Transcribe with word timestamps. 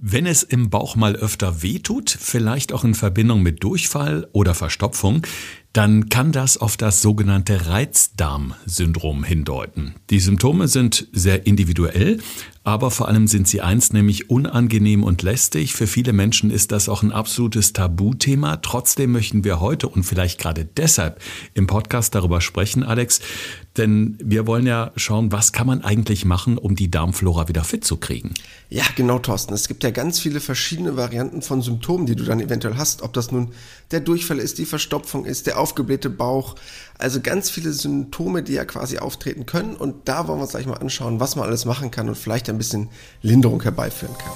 Wenn 0.00 0.26
es 0.26 0.42
im 0.42 0.70
Bauch 0.70 0.96
mal 0.96 1.16
öfter 1.16 1.62
wehtut, 1.62 2.10
vielleicht 2.10 2.72
auch 2.72 2.84
in 2.84 2.94
Verbindung 2.94 3.42
mit 3.42 3.64
Durchfall 3.64 4.28
oder 4.32 4.54
Verstopfung, 4.54 5.22
dann 5.72 6.08
kann 6.08 6.32
das 6.32 6.56
auf 6.56 6.76
das 6.76 7.02
sogenannte 7.02 7.66
Reizdarmsyndrom 7.66 9.22
hindeuten. 9.22 9.94
Die 10.10 10.20
Symptome 10.20 10.66
sind 10.66 11.06
sehr 11.12 11.46
individuell, 11.46 12.18
aber 12.64 12.90
vor 12.90 13.08
allem 13.08 13.28
sind 13.28 13.48
sie 13.48 13.62
eins, 13.62 13.92
nämlich 13.92 14.28
unangenehm 14.28 15.02
und 15.02 15.22
lästig. 15.22 15.72
Für 15.72 15.86
viele 15.86 16.12
Menschen 16.12 16.50
ist 16.50 16.70
das 16.70 16.88
auch 16.88 17.02
ein 17.02 17.12
absolutes 17.12 17.72
Tabuthema. 17.72 18.56
Trotzdem 18.58 19.12
möchten 19.12 19.42
wir 19.44 19.60
heute 19.60 19.88
und 19.88 20.02
vielleicht 20.02 20.38
gerade 20.38 20.66
deshalb 20.66 21.20
im 21.54 21.66
Podcast 21.66 22.14
darüber 22.14 22.40
sprechen, 22.40 22.82
Alex, 22.82 23.20
denn 23.78 24.18
wir 24.22 24.46
wollen 24.46 24.66
ja 24.66 24.92
schauen, 24.96 25.32
was 25.32 25.52
kann 25.52 25.66
man 25.66 25.82
eigentlich 25.82 26.24
machen, 26.24 26.58
um 26.58 26.74
die 26.74 26.90
Darmflora 26.90 27.48
wieder 27.48 27.64
fit 27.64 27.84
zu 27.84 27.96
kriegen. 27.96 28.34
Ja, 28.68 28.84
genau, 28.96 29.18
Thorsten. 29.18 29.54
Es 29.54 29.68
gibt 29.68 29.84
ja 29.84 29.90
ganz 29.90 30.18
viele 30.18 30.40
verschiedene 30.40 30.96
Varianten 30.96 31.40
von 31.40 31.62
Symptomen, 31.62 32.04
die 32.04 32.16
du 32.16 32.24
dann 32.24 32.40
eventuell 32.40 32.76
hast. 32.76 33.02
Ob 33.02 33.12
das 33.14 33.30
nun 33.30 33.52
der 33.92 34.00
Durchfall 34.00 34.40
ist, 34.40 34.58
die 34.58 34.66
Verstopfung 34.66 35.24
ist, 35.24 35.46
der 35.46 35.58
aufgeblähte 35.68 36.08
Bauch. 36.08 36.54
Also 36.98 37.20
ganz 37.20 37.50
viele 37.50 37.72
Symptome, 37.72 38.42
die 38.42 38.54
ja 38.54 38.64
quasi 38.64 38.98
auftreten 38.98 39.44
können. 39.46 39.76
Und 39.76 40.08
da 40.08 40.26
wollen 40.26 40.38
wir 40.38 40.42
uns 40.42 40.52
gleich 40.52 40.66
mal 40.66 40.78
anschauen, 40.78 41.20
was 41.20 41.36
man 41.36 41.46
alles 41.46 41.64
machen 41.64 41.90
kann 41.90 42.08
und 42.08 42.16
vielleicht 42.16 42.48
ein 42.48 42.58
bisschen 42.58 42.88
Linderung 43.22 43.62
herbeiführen 43.62 44.16
kann. 44.16 44.32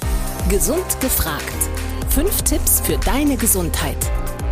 Gesund 0.49 0.85
gefragt. 1.01 1.43
Fünf 2.09 2.43
Tipps 2.43 2.81
für 2.81 2.97
deine 2.97 3.35
Gesundheit. 3.37 3.97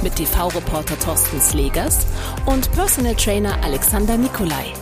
Mit 0.02 0.16
TV-Reporter 0.16 0.98
Thorsten 0.98 1.40
Slegers 1.40 1.99
und 2.48 2.71
Personal 2.71 3.16
Trainer 3.16 3.63
Alexander 3.63 4.18
Nikolai. 4.18 4.73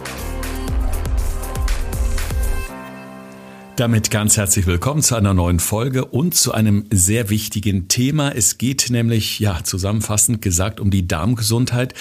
Damit 3.80 4.12
ganz 4.12 4.36
herzlich 4.36 4.68
willkommen 4.68 5.02
zu 5.02 5.16
einer 5.16 5.34
neuen 5.34 5.62
Folge 5.62 6.04
und 6.04 6.36
zu 6.36 6.52
einem 6.52 6.84
sehr 6.92 7.30
wichtigen 7.30 7.88
Thema. 7.88 8.36
Es 8.36 8.58
geht 8.58 8.90
nämlich, 8.90 9.40
ja, 9.40 9.64
zusammenfassend 9.64 10.42
gesagt, 10.42 10.82
um 10.82 10.92
die 10.92 11.08
Darmgesundheit. 11.08 11.94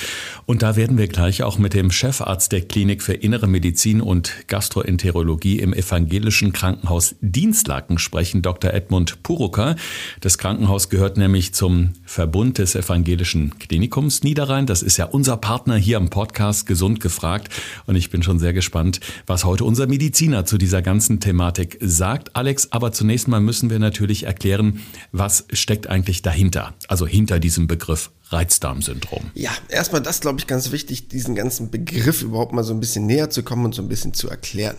Und 0.44 0.62
da 0.62 0.74
werden 0.74 0.98
wir 0.98 1.06
gleich 1.06 1.44
auch 1.44 1.56
mit 1.56 1.74
dem 1.74 1.92
Chefarzt 1.92 2.50
der 2.50 2.62
Klinik 2.62 3.00
für 3.00 3.12
Innere 3.12 3.46
Medizin 3.46 4.00
und 4.00 4.32
Gastroenterologie 4.48 5.60
im 5.60 5.72
evangelischen 5.72 6.52
Krankenhaus 6.52 7.14
Dienstlaken 7.20 7.98
sprechen, 7.98 8.42
Dr. 8.42 8.74
Edmund 8.74 9.22
Purucker. 9.22 9.76
Das 10.20 10.36
Krankenhaus 10.36 10.88
gehört 10.88 11.16
nämlich 11.16 11.54
zum 11.54 11.92
Verbund 12.04 12.58
des 12.58 12.74
evangelischen 12.74 13.56
Klinikums 13.60 14.24
Niederrhein. 14.24 14.66
Das 14.66 14.82
ist 14.82 14.96
ja 14.96 15.04
unser 15.04 15.36
Partner 15.36 15.76
hier 15.76 15.98
im 15.98 16.10
Podcast 16.10 16.66
Gesund 16.66 16.98
gefragt. 16.98 17.52
Und 17.86 17.94
ich 17.94 18.10
bin 18.10 18.24
schon 18.24 18.40
sehr 18.40 18.52
gespannt, 18.52 18.98
was 19.28 19.44
heute 19.44 19.64
unser 19.64 19.86
Mediziner 19.86 20.44
zu 20.44 20.58
dieser 20.58 20.82
ganzen 20.82 21.20
Thematik 21.20 21.67
Feedback 21.68 21.78
sagt. 21.80 22.34
Alex, 22.36 22.68
aber 22.72 22.92
zunächst 22.92 23.28
mal 23.28 23.40
müssen 23.40 23.70
wir 23.70 23.78
natürlich 23.78 24.24
erklären, 24.24 24.80
was 25.12 25.44
steckt 25.52 25.88
eigentlich 25.88 26.22
dahinter, 26.22 26.74
also 26.88 27.06
hinter 27.06 27.38
diesem 27.40 27.66
Begriff 27.66 28.10
Reizdarmsyndrom. 28.30 29.30
Ja, 29.34 29.50
erstmal 29.68 30.02
das, 30.02 30.20
glaube 30.20 30.38
ich, 30.38 30.46
ganz 30.46 30.70
wichtig, 30.70 31.08
diesen 31.08 31.34
ganzen 31.34 31.70
Begriff 31.70 32.22
überhaupt 32.22 32.52
mal 32.52 32.64
so 32.64 32.74
ein 32.74 32.80
bisschen 32.80 33.06
näher 33.06 33.30
zu 33.30 33.42
kommen 33.42 33.64
und 33.64 33.74
so 33.74 33.82
ein 33.82 33.88
bisschen 33.88 34.14
zu 34.14 34.28
erklären. 34.28 34.76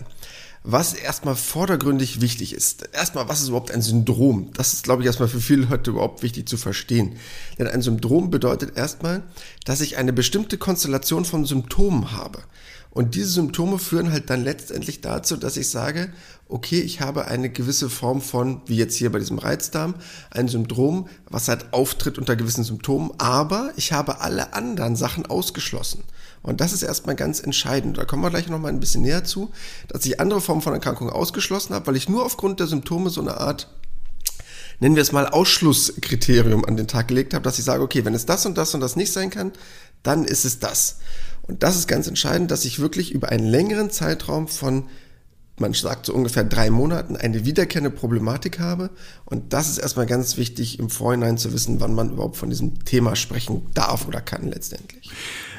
Was 0.62 0.92
erstmal 0.92 1.36
vordergründig 1.36 2.20
wichtig 2.20 2.52
ist. 2.52 2.86
Erstmal, 2.92 3.30
was 3.30 3.40
ist 3.40 3.48
überhaupt 3.48 3.70
ein 3.70 3.80
Syndrom? 3.80 4.50
Das 4.52 4.74
ist, 4.74 4.84
glaube 4.84 5.00
ich, 5.00 5.06
erstmal 5.06 5.30
für 5.30 5.40
viele 5.40 5.64
Leute 5.64 5.90
überhaupt 5.90 6.22
wichtig 6.22 6.46
zu 6.46 6.58
verstehen. 6.58 7.16
Denn 7.58 7.66
ein 7.66 7.80
Syndrom 7.80 8.30
bedeutet 8.30 8.76
erstmal, 8.76 9.22
dass 9.64 9.80
ich 9.80 9.96
eine 9.96 10.12
bestimmte 10.12 10.58
Konstellation 10.58 11.24
von 11.24 11.46
Symptomen 11.46 12.12
habe. 12.12 12.40
Und 12.90 13.14
diese 13.14 13.28
Symptome 13.28 13.78
führen 13.78 14.10
halt 14.10 14.30
dann 14.30 14.42
letztendlich 14.42 15.00
dazu, 15.00 15.36
dass 15.36 15.56
ich 15.56 15.70
sage, 15.70 16.12
okay, 16.48 16.80
ich 16.80 17.00
habe 17.00 17.26
eine 17.26 17.48
gewisse 17.48 17.88
Form 17.88 18.20
von, 18.20 18.62
wie 18.66 18.76
jetzt 18.76 18.96
hier 18.96 19.12
bei 19.12 19.20
diesem 19.20 19.38
Reizdarm, 19.38 19.94
ein 20.30 20.48
Syndrom, 20.48 21.08
was 21.28 21.46
halt 21.46 21.72
auftritt 21.72 22.18
unter 22.18 22.34
gewissen 22.34 22.64
Symptomen, 22.64 23.12
aber 23.18 23.72
ich 23.76 23.92
habe 23.92 24.20
alle 24.20 24.54
anderen 24.54 24.96
Sachen 24.96 25.26
ausgeschlossen. 25.26 26.02
Und 26.42 26.60
das 26.60 26.72
ist 26.72 26.82
erstmal 26.82 27.14
ganz 27.14 27.40
entscheidend. 27.40 27.98
Da 27.98 28.04
kommen 28.04 28.22
wir 28.22 28.30
gleich 28.30 28.48
nochmal 28.48 28.72
ein 28.72 28.80
bisschen 28.80 29.02
näher 29.02 29.24
zu, 29.24 29.52
dass 29.88 30.04
ich 30.06 30.18
andere 30.18 30.40
Formen 30.40 30.62
von 30.62 30.72
Erkrankungen 30.72 31.12
ausgeschlossen 31.12 31.74
habe, 31.74 31.86
weil 31.86 31.96
ich 31.96 32.08
nur 32.08 32.24
aufgrund 32.24 32.60
der 32.60 32.66
Symptome 32.66 33.10
so 33.10 33.20
eine 33.20 33.36
Art 33.38 33.68
nennen 34.80 34.96
wir 34.96 35.02
es 35.02 35.12
mal 35.12 35.26
Ausschlusskriterium 35.28 36.64
an 36.64 36.76
den 36.76 36.88
Tag 36.88 37.08
gelegt 37.08 37.34
habe, 37.34 37.44
dass 37.44 37.58
ich 37.58 37.64
sage, 37.64 37.82
okay, 37.82 38.04
wenn 38.06 38.14
es 38.14 38.26
das 38.26 38.46
und 38.46 38.56
das 38.56 38.74
und 38.74 38.80
das 38.80 38.96
nicht 38.96 39.12
sein 39.12 39.28
kann, 39.28 39.52
dann 40.02 40.24
ist 40.24 40.46
es 40.46 40.58
das. 40.58 40.96
Und 41.42 41.62
das 41.62 41.76
ist 41.76 41.88
ganz 41.88 42.06
entscheidend, 42.06 42.50
dass 42.50 42.64
ich 42.64 42.78
wirklich 42.78 43.12
über 43.12 43.28
einen 43.30 43.46
längeren 43.46 43.90
Zeitraum 43.90 44.48
von, 44.48 44.84
man 45.58 45.72
sagt 45.74 46.06
so 46.06 46.14
ungefähr 46.14 46.44
drei 46.44 46.70
Monaten, 46.70 47.16
eine 47.16 47.44
wiederkehrende 47.44 47.90
Problematik 47.90 48.60
habe. 48.60 48.90
Und 49.24 49.52
das 49.52 49.68
ist 49.68 49.78
erstmal 49.78 50.06
ganz 50.06 50.36
wichtig, 50.36 50.78
im 50.78 50.90
Vorhinein 50.90 51.38
zu 51.38 51.52
wissen, 51.52 51.80
wann 51.80 51.94
man 51.94 52.12
überhaupt 52.12 52.36
von 52.36 52.50
diesem 52.50 52.84
Thema 52.84 53.16
sprechen 53.16 53.66
darf 53.74 54.06
oder 54.06 54.20
kann 54.20 54.48
letztendlich. 54.48 55.10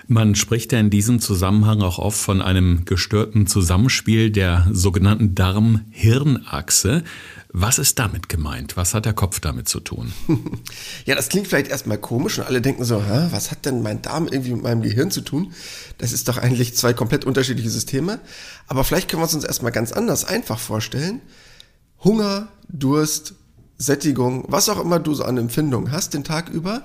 Man 0.07 0.35
spricht 0.35 0.71
ja 0.71 0.79
in 0.79 0.89
diesem 0.89 1.19
Zusammenhang 1.19 1.81
auch 1.81 1.99
oft 1.99 2.19
von 2.19 2.41
einem 2.41 2.85
gestörten 2.85 3.47
Zusammenspiel 3.47 4.31
der 4.31 4.67
sogenannten 4.71 5.35
Darm-Hirn-Achse. 5.35 7.03
Was 7.53 7.79
ist 7.79 7.99
damit 7.99 8.29
gemeint? 8.29 8.77
Was 8.77 8.93
hat 8.93 9.05
der 9.05 9.13
Kopf 9.13 9.39
damit 9.39 9.67
zu 9.67 9.79
tun? 9.79 10.13
ja, 11.05 11.15
das 11.15 11.29
klingt 11.29 11.47
vielleicht 11.47 11.67
erstmal 11.67 11.97
komisch 11.97 12.39
und 12.39 12.45
alle 12.45 12.61
denken 12.61 12.85
so, 12.85 13.03
Hä, 13.03 13.27
was 13.31 13.51
hat 13.51 13.65
denn 13.65 13.81
mein 13.81 14.01
Darm 14.01 14.27
irgendwie 14.27 14.53
mit 14.53 14.63
meinem 14.63 14.81
Gehirn 14.81 15.11
zu 15.11 15.21
tun? 15.21 15.53
Das 15.97 16.13
ist 16.13 16.27
doch 16.27 16.37
eigentlich 16.37 16.75
zwei 16.75 16.93
komplett 16.93 17.25
unterschiedliche 17.25 17.69
Systeme. 17.69 18.19
Aber 18.67 18.83
vielleicht 18.83 19.09
können 19.09 19.21
wir 19.21 19.27
es 19.27 19.33
uns 19.33 19.43
erstmal 19.43 19.71
ganz 19.71 19.91
anders 19.91 20.23
einfach 20.25 20.59
vorstellen. 20.59 21.21
Hunger, 22.03 22.47
Durst, 22.69 23.35
Sättigung, 23.77 24.45
was 24.47 24.69
auch 24.69 24.79
immer 24.79 24.99
du 24.99 25.13
so 25.13 25.23
an 25.23 25.37
Empfindungen 25.37 25.91
hast 25.91 26.13
den 26.13 26.23
Tag 26.23 26.49
über. 26.49 26.83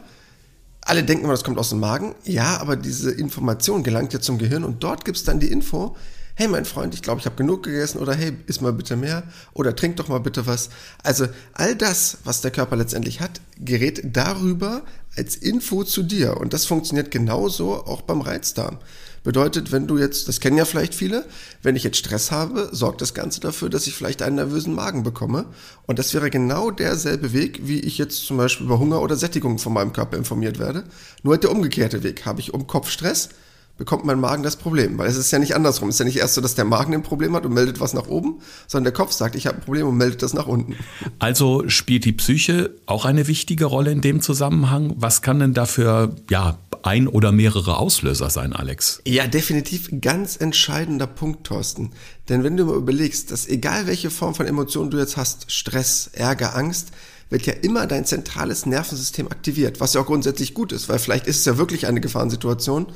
Alle 0.86 1.02
denken 1.02 1.24
immer, 1.24 1.32
das 1.32 1.42
kommt 1.42 1.58
aus 1.58 1.70
dem 1.70 1.80
Magen. 1.80 2.14
Ja, 2.24 2.58
aber 2.60 2.76
diese 2.76 3.10
Information 3.10 3.82
gelangt 3.82 4.12
ja 4.12 4.20
zum 4.20 4.38
Gehirn 4.38 4.62
und 4.62 4.84
dort 4.84 5.04
gibt 5.04 5.16
es 5.16 5.24
dann 5.24 5.40
die 5.40 5.50
Info, 5.50 5.96
hey 6.36 6.46
mein 6.46 6.64
Freund, 6.64 6.94
ich 6.94 7.02
glaube, 7.02 7.18
ich 7.18 7.26
habe 7.26 7.34
genug 7.34 7.64
gegessen 7.64 7.98
oder 7.98 8.14
hey, 8.14 8.32
iss 8.46 8.60
mal 8.60 8.72
bitte 8.72 8.94
mehr 8.94 9.24
oder 9.52 9.74
trink 9.74 9.96
doch 9.96 10.06
mal 10.06 10.20
bitte 10.20 10.46
was. 10.46 10.68
Also 11.02 11.26
all 11.54 11.74
das, 11.74 12.18
was 12.22 12.40
der 12.40 12.52
Körper 12.52 12.76
letztendlich 12.76 13.20
hat, 13.20 13.40
gerät 13.58 14.00
darüber 14.04 14.82
als 15.16 15.34
Info 15.34 15.82
zu 15.82 16.04
dir 16.04 16.36
und 16.36 16.52
das 16.52 16.66
funktioniert 16.66 17.10
genauso 17.10 17.84
auch 17.84 18.02
beim 18.02 18.20
Reizdarm. 18.20 18.78
Bedeutet, 19.26 19.72
wenn 19.72 19.88
du 19.88 19.98
jetzt, 19.98 20.28
das 20.28 20.38
kennen 20.38 20.56
ja 20.56 20.64
vielleicht 20.64 20.94
viele, 20.94 21.24
wenn 21.60 21.74
ich 21.74 21.82
jetzt 21.82 21.96
Stress 21.96 22.30
habe, 22.30 22.68
sorgt 22.70 23.00
das 23.00 23.12
Ganze 23.12 23.40
dafür, 23.40 23.68
dass 23.68 23.88
ich 23.88 23.94
vielleicht 23.96 24.22
einen 24.22 24.36
nervösen 24.36 24.72
Magen 24.72 25.02
bekomme. 25.02 25.46
Und 25.84 25.98
das 25.98 26.14
wäre 26.14 26.30
genau 26.30 26.70
derselbe 26.70 27.32
Weg, 27.32 27.62
wie 27.64 27.80
ich 27.80 27.98
jetzt 27.98 28.24
zum 28.24 28.36
Beispiel 28.36 28.66
über 28.66 28.78
Hunger 28.78 29.02
oder 29.02 29.16
Sättigung 29.16 29.58
von 29.58 29.72
meinem 29.72 29.92
Körper 29.92 30.16
informiert 30.16 30.60
werde. 30.60 30.84
Nur 31.24 31.32
halt 31.32 31.42
der 31.42 31.50
umgekehrte 31.50 32.04
Weg. 32.04 32.24
Habe 32.24 32.38
ich 32.38 32.54
um 32.54 32.68
Kopf 32.68 32.88
Stress, 32.88 33.30
bekommt 33.76 34.04
mein 34.04 34.18
Magen 34.18 34.42
das 34.42 34.56
Problem. 34.56 34.98
Weil 34.98 35.08
es 35.08 35.16
ist 35.16 35.30
ja 35.30 35.38
nicht 35.38 35.54
andersrum. 35.54 35.88
Es 35.88 35.96
ist 35.96 35.98
ja 36.00 36.04
nicht 36.04 36.18
erst 36.18 36.34
so, 36.34 36.40
dass 36.40 36.54
der 36.54 36.64
Magen 36.64 36.94
ein 36.94 37.02
Problem 37.02 37.34
hat 37.34 37.44
und 37.44 37.52
meldet 37.52 37.80
was 37.80 37.94
nach 37.94 38.08
oben, 38.08 38.40
sondern 38.66 38.84
der 38.84 38.92
Kopf 38.92 39.12
sagt, 39.12 39.34
ich 39.34 39.46
habe 39.46 39.58
ein 39.58 39.62
Problem 39.62 39.86
und 39.86 39.96
meldet 39.96 40.22
das 40.22 40.34
nach 40.34 40.46
unten. 40.46 40.76
Also 41.18 41.68
spielt 41.68 42.04
die 42.04 42.12
Psyche 42.12 42.70
auch 42.86 43.04
eine 43.04 43.26
wichtige 43.26 43.66
Rolle 43.66 43.92
in 43.92 44.00
dem 44.00 44.20
Zusammenhang. 44.20 44.94
Was 44.96 45.22
kann 45.22 45.38
denn 45.38 45.54
dafür, 45.54 46.16
ja, 46.30 46.58
ein 46.82 47.08
oder 47.08 47.32
mehrere 47.32 47.78
Auslöser 47.78 48.30
sein, 48.30 48.52
Alex? 48.52 49.00
Ja, 49.06 49.26
definitiv 49.26 49.90
ganz 50.00 50.36
entscheidender 50.36 51.06
Punkt, 51.06 51.44
Thorsten. 51.44 51.90
Denn 52.28 52.44
wenn 52.44 52.56
du 52.56 52.64
mal 52.64 52.76
überlegst, 52.76 53.30
dass 53.30 53.46
egal 53.46 53.86
welche 53.86 54.10
Form 54.10 54.34
von 54.34 54.46
Emotionen 54.46 54.90
du 54.90 54.98
jetzt 54.98 55.16
hast, 55.16 55.50
Stress, 55.50 56.10
Ärger, 56.12 56.56
Angst, 56.56 56.92
wird 57.28 57.44
ja 57.44 57.54
immer 57.54 57.86
dein 57.86 58.04
zentrales 58.04 58.66
Nervensystem 58.66 59.26
aktiviert, 59.26 59.80
was 59.80 59.94
ja 59.94 60.00
auch 60.00 60.06
grundsätzlich 60.06 60.54
gut 60.54 60.72
ist, 60.72 60.88
weil 60.88 61.00
vielleicht 61.00 61.26
ist 61.26 61.40
es 61.40 61.44
ja 61.44 61.58
wirklich 61.58 61.86
eine 61.86 62.00
Gefahrensituation, 62.00 62.86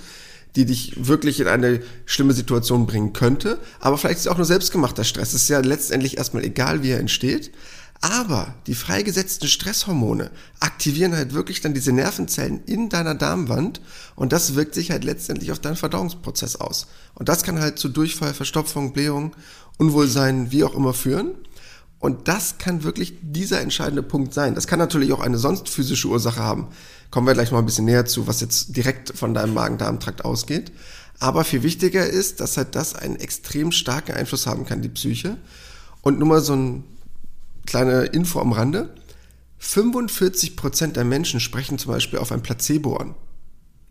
die 0.57 0.67
dich 0.67 1.07
wirklich 1.07 1.41
in 1.41 1.49
eine 1.49 1.81
schlimme 2.07 2.33
Situation 2.33 2.87
bringen 2.87 3.13
könnte. 3.13 3.59
Aber 3.79 3.99
vielleicht 3.99 4.19
ist 4.19 4.27
es 4.27 4.33
auch 4.33 4.37
nur 4.37 4.47
selbstgemachter 4.47 5.05
Stress. 5.05 5.29
Es 5.29 5.43
ist 5.43 5.49
ja 5.49 5.61
letztendlich 5.61 6.19
erstmal 6.19 6.45
egal, 6.45 6.83
wie 6.83 6.91
er 6.91 7.01
entsteht. 7.01 7.53
Aber 8.03 8.55
die 8.67 8.75
freigesetzten 8.75 9.47
Stresshormone 9.47 10.31
aktivieren 10.59 11.15
halt 11.15 11.35
wirklich 11.35 11.61
dann 11.61 11.75
diese 11.75 11.93
Nervenzellen 11.93 12.63
in 12.65 12.89
deiner 12.89 13.15
Darmwand 13.15 13.83
und 14.17 14.33
das 14.33 14.55
wirkt 14.55 14.75
sich 14.75 14.91
halt 14.91 15.05
letztendlich 15.05 15.53
auf 15.53 15.59
deinen 15.59 15.77
Verdauungsprozess 15.77 16.57
aus. 16.57 16.87
Und 17.15 17.29
das 17.29 17.43
kann 17.43 17.61
halt 17.61 17.79
zu 17.79 17.91
Durchfall, 17.91 18.33
Verstopfung, 18.33 18.95
Blähung, 18.95 19.37
Unwohlsein, 19.77 20.51
wie 20.51 20.65
auch 20.65 20.75
immer 20.75 20.95
führen. 20.95 21.35
Und 22.01 22.29
das 22.29 22.57
kann 22.57 22.83
wirklich 22.83 23.15
dieser 23.21 23.61
entscheidende 23.61 24.03
Punkt 24.03 24.33
sein. 24.33 24.55
Das 24.55 24.67
kann 24.67 24.79
natürlich 24.79 25.13
auch 25.13 25.21
eine 25.21 25.37
sonst 25.37 25.69
physische 25.69 26.09
Ursache 26.09 26.41
haben. 26.41 26.69
Kommen 27.11 27.27
wir 27.27 27.35
gleich 27.35 27.53
mal 27.53 27.59
ein 27.59 27.67
bisschen 27.67 27.85
näher 27.85 28.07
zu, 28.07 28.27
was 28.27 28.41
jetzt 28.41 28.75
direkt 28.75 29.17
von 29.17 29.35
deinem 29.35 29.53
Magen-Darm-Trakt 29.53 30.25
ausgeht. 30.25 30.73
Aber 31.19 31.45
viel 31.45 31.63
wichtiger 31.63 32.07
ist, 32.07 32.41
dass 32.41 32.57
halt 32.57 32.75
das 32.75 32.95
einen 32.95 33.17
extrem 33.17 33.71
starken 33.71 34.13
Einfluss 34.13 34.47
haben 34.47 34.65
kann, 34.65 34.81
die 34.81 34.89
Psyche. 34.89 35.37
Und 36.01 36.19
nur 36.19 36.27
mal 36.27 36.41
so 36.41 36.57
ein 36.57 36.85
kleine 37.67 38.05
Info 38.05 38.41
am 38.41 38.53
Rande. 38.53 38.95
45 39.59 40.57
Prozent 40.57 40.97
der 40.97 41.05
Menschen 41.05 41.39
sprechen 41.39 41.79
zum 41.79 41.93
Beispiel 41.93 42.19
auf 42.19 42.33
ein 42.33 42.43
Placebo 42.43 42.97
an. 42.97 43.15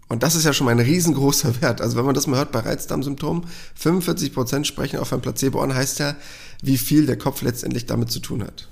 Und 0.09 0.23
das 0.23 0.35
ist 0.35 0.44
ja 0.44 0.53
schon 0.53 0.65
mal 0.65 0.71
ein 0.71 0.79
riesengroßer 0.79 1.61
Wert. 1.61 1.81
Also 1.81 1.95
wenn 1.95 2.06
man 2.06 2.15
das 2.15 2.27
mal 2.27 2.38
hört 2.38 2.51
bei 2.51 2.59
Reizdarmsymptomen, 2.59 3.45
45 3.75 4.33
Prozent 4.33 4.67
sprechen 4.67 5.00
auf 5.00 5.13
ein 5.13 5.21
Placebo 5.21 5.61
an, 5.61 5.73
heißt 5.73 6.00
ja, 6.00 6.15
wie 6.61 6.77
viel 6.77 7.06
der 7.06 7.17
Kopf 7.17 7.41
letztendlich 7.44 7.85
damit 7.85 8.11
zu 8.11 8.19
tun 8.19 8.44
hat. 8.44 8.67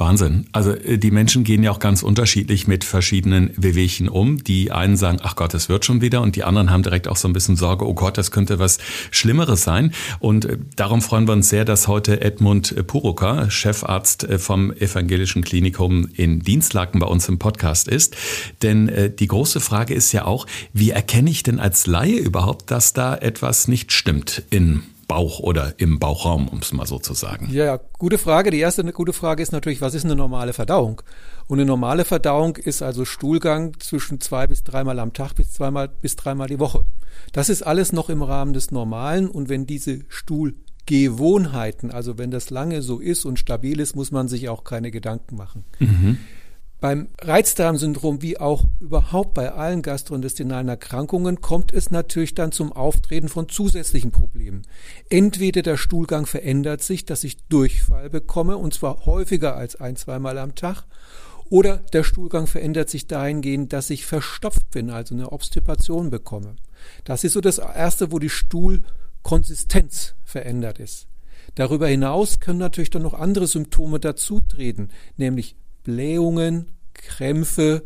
Wahnsinn. 0.00 0.46
Also 0.52 0.72
äh, 0.72 0.98
die 0.98 1.10
Menschen 1.10 1.44
gehen 1.44 1.62
ja 1.62 1.70
auch 1.70 1.78
ganz 1.78 2.02
unterschiedlich 2.02 2.66
mit 2.66 2.84
verschiedenen 2.84 3.50
Wehwehchen 3.56 4.08
um. 4.08 4.42
Die 4.42 4.70
einen 4.70 4.96
sagen, 4.96 5.18
ach 5.22 5.36
Gott, 5.36 5.54
es 5.54 5.68
wird 5.68 5.84
schon 5.84 6.00
wieder 6.00 6.22
und 6.22 6.36
die 6.36 6.44
anderen 6.44 6.70
haben 6.70 6.82
direkt 6.82 7.08
auch 7.08 7.16
so 7.16 7.28
ein 7.28 7.32
bisschen 7.32 7.56
Sorge, 7.56 7.86
oh 7.86 7.94
Gott, 7.94 8.18
das 8.18 8.30
könnte 8.30 8.58
was 8.58 8.78
Schlimmeres 9.10 9.62
sein. 9.62 9.92
Und 10.18 10.44
äh, 10.44 10.58
darum 10.76 11.02
freuen 11.02 11.26
wir 11.26 11.32
uns 11.32 11.48
sehr, 11.48 11.64
dass 11.64 11.88
heute 11.88 12.20
Edmund 12.20 12.86
Puruka, 12.86 13.50
Chefarzt 13.50 14.24
äh, 14.24 14.38
vom 14.38 14.72
Evangelischen 14.72 15.42
Klinikum 15.42 16.08
in 16.14 16.40
Dienstlaken 16.40 17.00
bei 17.00 17.06
uns 17.06 17.28
im 17.28 17.38
Podcast 17.38 17.88
ist. 17.88 18.16
Denn 18.62 18.90
die 19.18 19.26
große 19.26 19.60
Frage 19.60 19.94
ist 19.94 20.12
ja 20.12 20.24
auch, 20.24 20.46
wie 20.72 20.90
erkenne 20.90 21.30
ich 21.30 21.42
denn 21.42 21.60
als 21.60 21.86
Laie 21.86 22.16
überhaupt, 22.16 22.70
dass 22.70 22.92
da 22.92 23.16
etwas 23.16 23.68
nicht 23.68 23.92
stimmt 23.92 24.42
in 24.50 24.82
Bauch 25.08 25.40
oder 25.40 25.74
im 25.78 25.98
Bauchraum, 25.98 26.48
um 26.48 26.58
es 26.58 26.72
mal 26.72 26.86
so 26.86 26.98
zu 26.98 27.14
sagen? 27.14 27.48
Ja, 27.50 27.80
gute 27.98 28.18
Frage. 28.18 28.50
Die 28.50 28.60
erste 28.60 28.84
gute 28.92 29.14
Frage 29.14 29.42
ist 29.42 29.52
natürlich, 29.52 29.80
was 29.80 29.94
ist 29.94 30.04
eine 30.04 30.14
normale 30.14 30.52
Verdauung? 30.52 31.02
Und 31.46 31.58
eine 31.58 31.66
normale 31.66 32.04
Verdauung 32.04 32.56
ist 32.56 32.82
also 32.82 33.06
Stuhlgang 33.06 33.80
zwischen 33.80 34.20
zwei 34.20 34.46
bis 34.46 34.62
dreimal 34.62 34.98
am 34.98 35.14
Tag 35.14 35.34
bis 35.34 35.52
zweimal 35.52 35.88
bis 35.88 36.14
dreimal 36.14 36.46
die 36.46 36.60
Woche. 36.60 36.84
Das 37.32 37.48
ist 37.48 37.62
alles 37.62 37.92
noch 37.92 38.10
im 38.10 38.22
Rahmen 38.22 38.52
des 38.52 38.70
Normalen. 38.70 39.28
Und 39.28 39.48
wenn 39.48 39.66
diese 39.66 40.00
Stuhlgewohnheiten, 40.08 41.90
also 41.90 42.18
wenn 42.18 42.30
das 42.30 42.50
lange 42.50 42.82
so 42.82 43.00
ist 43.00 43.24
und 43.24 43.38
stabil 43.38 43.80
ist, 43.80 43.96
muss 43.96 44.12
man 44.12 44.28
sich 44.28 44.50
auch 44.50 44.62
keine 44.62 44.90
Gedanken 44.90 45.36
machen. 45.36 45.64
Mhm. 45.78 46.18
Beim 46.80 47.08
Reizdarmsyndrom 47.20 48.22
wie 48.22 48.38
auch 48.38 48.62
überhaupt 48.78 49.34
bei 49.34 49.50
allen 49.50 49.82
gastrointestinalen 49.82 50.68
Erkrankungen 50.68 51.40
kommt 51.40 51.72
es 51.72 51.90
natürlich 51.90 52.34
dann 52.34 52.52
zum 52.52 52.72
Auftreten 52.72 53.28
von 53.28 53.48
zusätzlichen 53.48 54.12
Problemen. 54.12 54.62
Entweder 55.10 55.62
der 55.62 55.76
Stuhlgang 55.76 56.26
verändert 56.26 56.82
sich, 56.82 57.04
dass 57.04 57.24
ich 57.24 57.48
Durchfall 57.48 58.10
bekomme 58.10 58.56
und 58.56 58.74
zwar 58.74 59.06
häufiger 59.06 59.56
als 59.56 59.74
ein, 59.76 59.96
zweimal 59.96 60.38
am 60.38 60.54
Tag, 60.54 60.84
oder 61.50 61.78
der 61.78 62.04
Stuhlgang 62.04 62.46
verändert 62.46 62.90
sich 62.90 63.06
dahingehend, 63.06 63.72
dass 63.72 63.90
ich 63.90 64.06
verstopft 64.06 64.70
bin, 64.70 64.90
also 64.90 65.14
eine 65.14 65.32
Obstipation 65.32 66.10
bekomme. 66.10 66.56
Das 67.04 67.24
ist 67.24 67.32
so 67.32 67.40
das 67.40 67.58
Erste, 67.58 68.12
wo 68.12 68.18
die 68.18 68.28
Stuhlkonsistenz 68.28 70.14
verändert 70.24 70.78
ist. 70.78 71.08
Darüber 71.54 71.88
hinaus 71.88 72.38
können 72.38 72.58
natürlich 72.58 72.90
dann 72.90 73.02
noch 73.02 73.14
andere 73.14 73.46
Symptome 73.46 73.98
dazutreten, 73.98 74.90
nämlich 75.16 75.56
Blähungen, 75.88 76.66
Krämpfe 76.92 77.82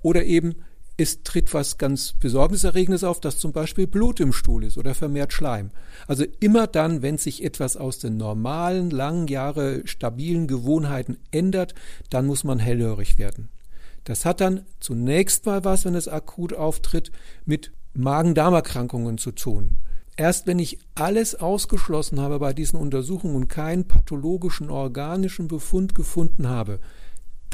oder 0.00 0.24
eben 0.24 0.54
es 0.96 1.22
tritt 1.22 1.52
was 1.52 1.76
ganz 1.76 2.14
Besorgniserregendes 2.14 3.04
auf, 3.04 3.20
dass 3.20 3.38
zum 3.38 3.52
Beispiel 3.52 3.86
Blut 3.86 4.20
im 4.20 4.32
Stuhl 4.32 4.64
ist 4.64 4.78
oder 4.78 4.94
vermehrt 4.94 5.34
Schleim. 5.34 5.70
Also 6.06 6.24
immer 6.40 6.66
dann, 6.66 7.02
wenn 7.02 7.18
sich 7.18 7.44
etwas 7.44 7.76
aus 7.76 7.98
den 7.98 8.16
normalen, 8.16 8.90
langen 8.90 9.28
Jahre 9.28 9.82
stabilen 9.86 10.46
Gewohnheiten 10.46 11.18
ändert, 11.30 11.74
dann 12.08 12.26
muss 12.26 12.42
man 12.42 12.58
hellhörig 12.58 13.18
werden. 13.18 13.50
Das 14.04 14.24
hat 14.24 14.40
dann 14.40 14.64
zunächst 14.80 15.44
mal 15.44 15.62
was, 15.62 15.84
wenn 15.84 15.94
es 15.94 16.08
akut 16.08 16.54
auftritt, 16.54 17.12
mit 17.44 17.72
Magen-Darm-Erkrankungen 17.92 19.18
zu 19.18 19.32
tun. 19.32 19.76
Erst 20.16 20.46
wenn 20.46 20.58
ich 20.58 20.78
alles 20.94 21.34
ausgeschlossen 21.34 22.20
habe 22.20 22.38
bei 22.38 22.52
diesen 22.52 22.78
Untersuchungen 22.78 23.36
und 23.36 23.48
keinen 23.48 23.88
pathologischen 23.88 24.70
organischen 24.70 25.48
Befund 25.48 25.94
gefunden 25.94 26.48
habe, 26.48 26.80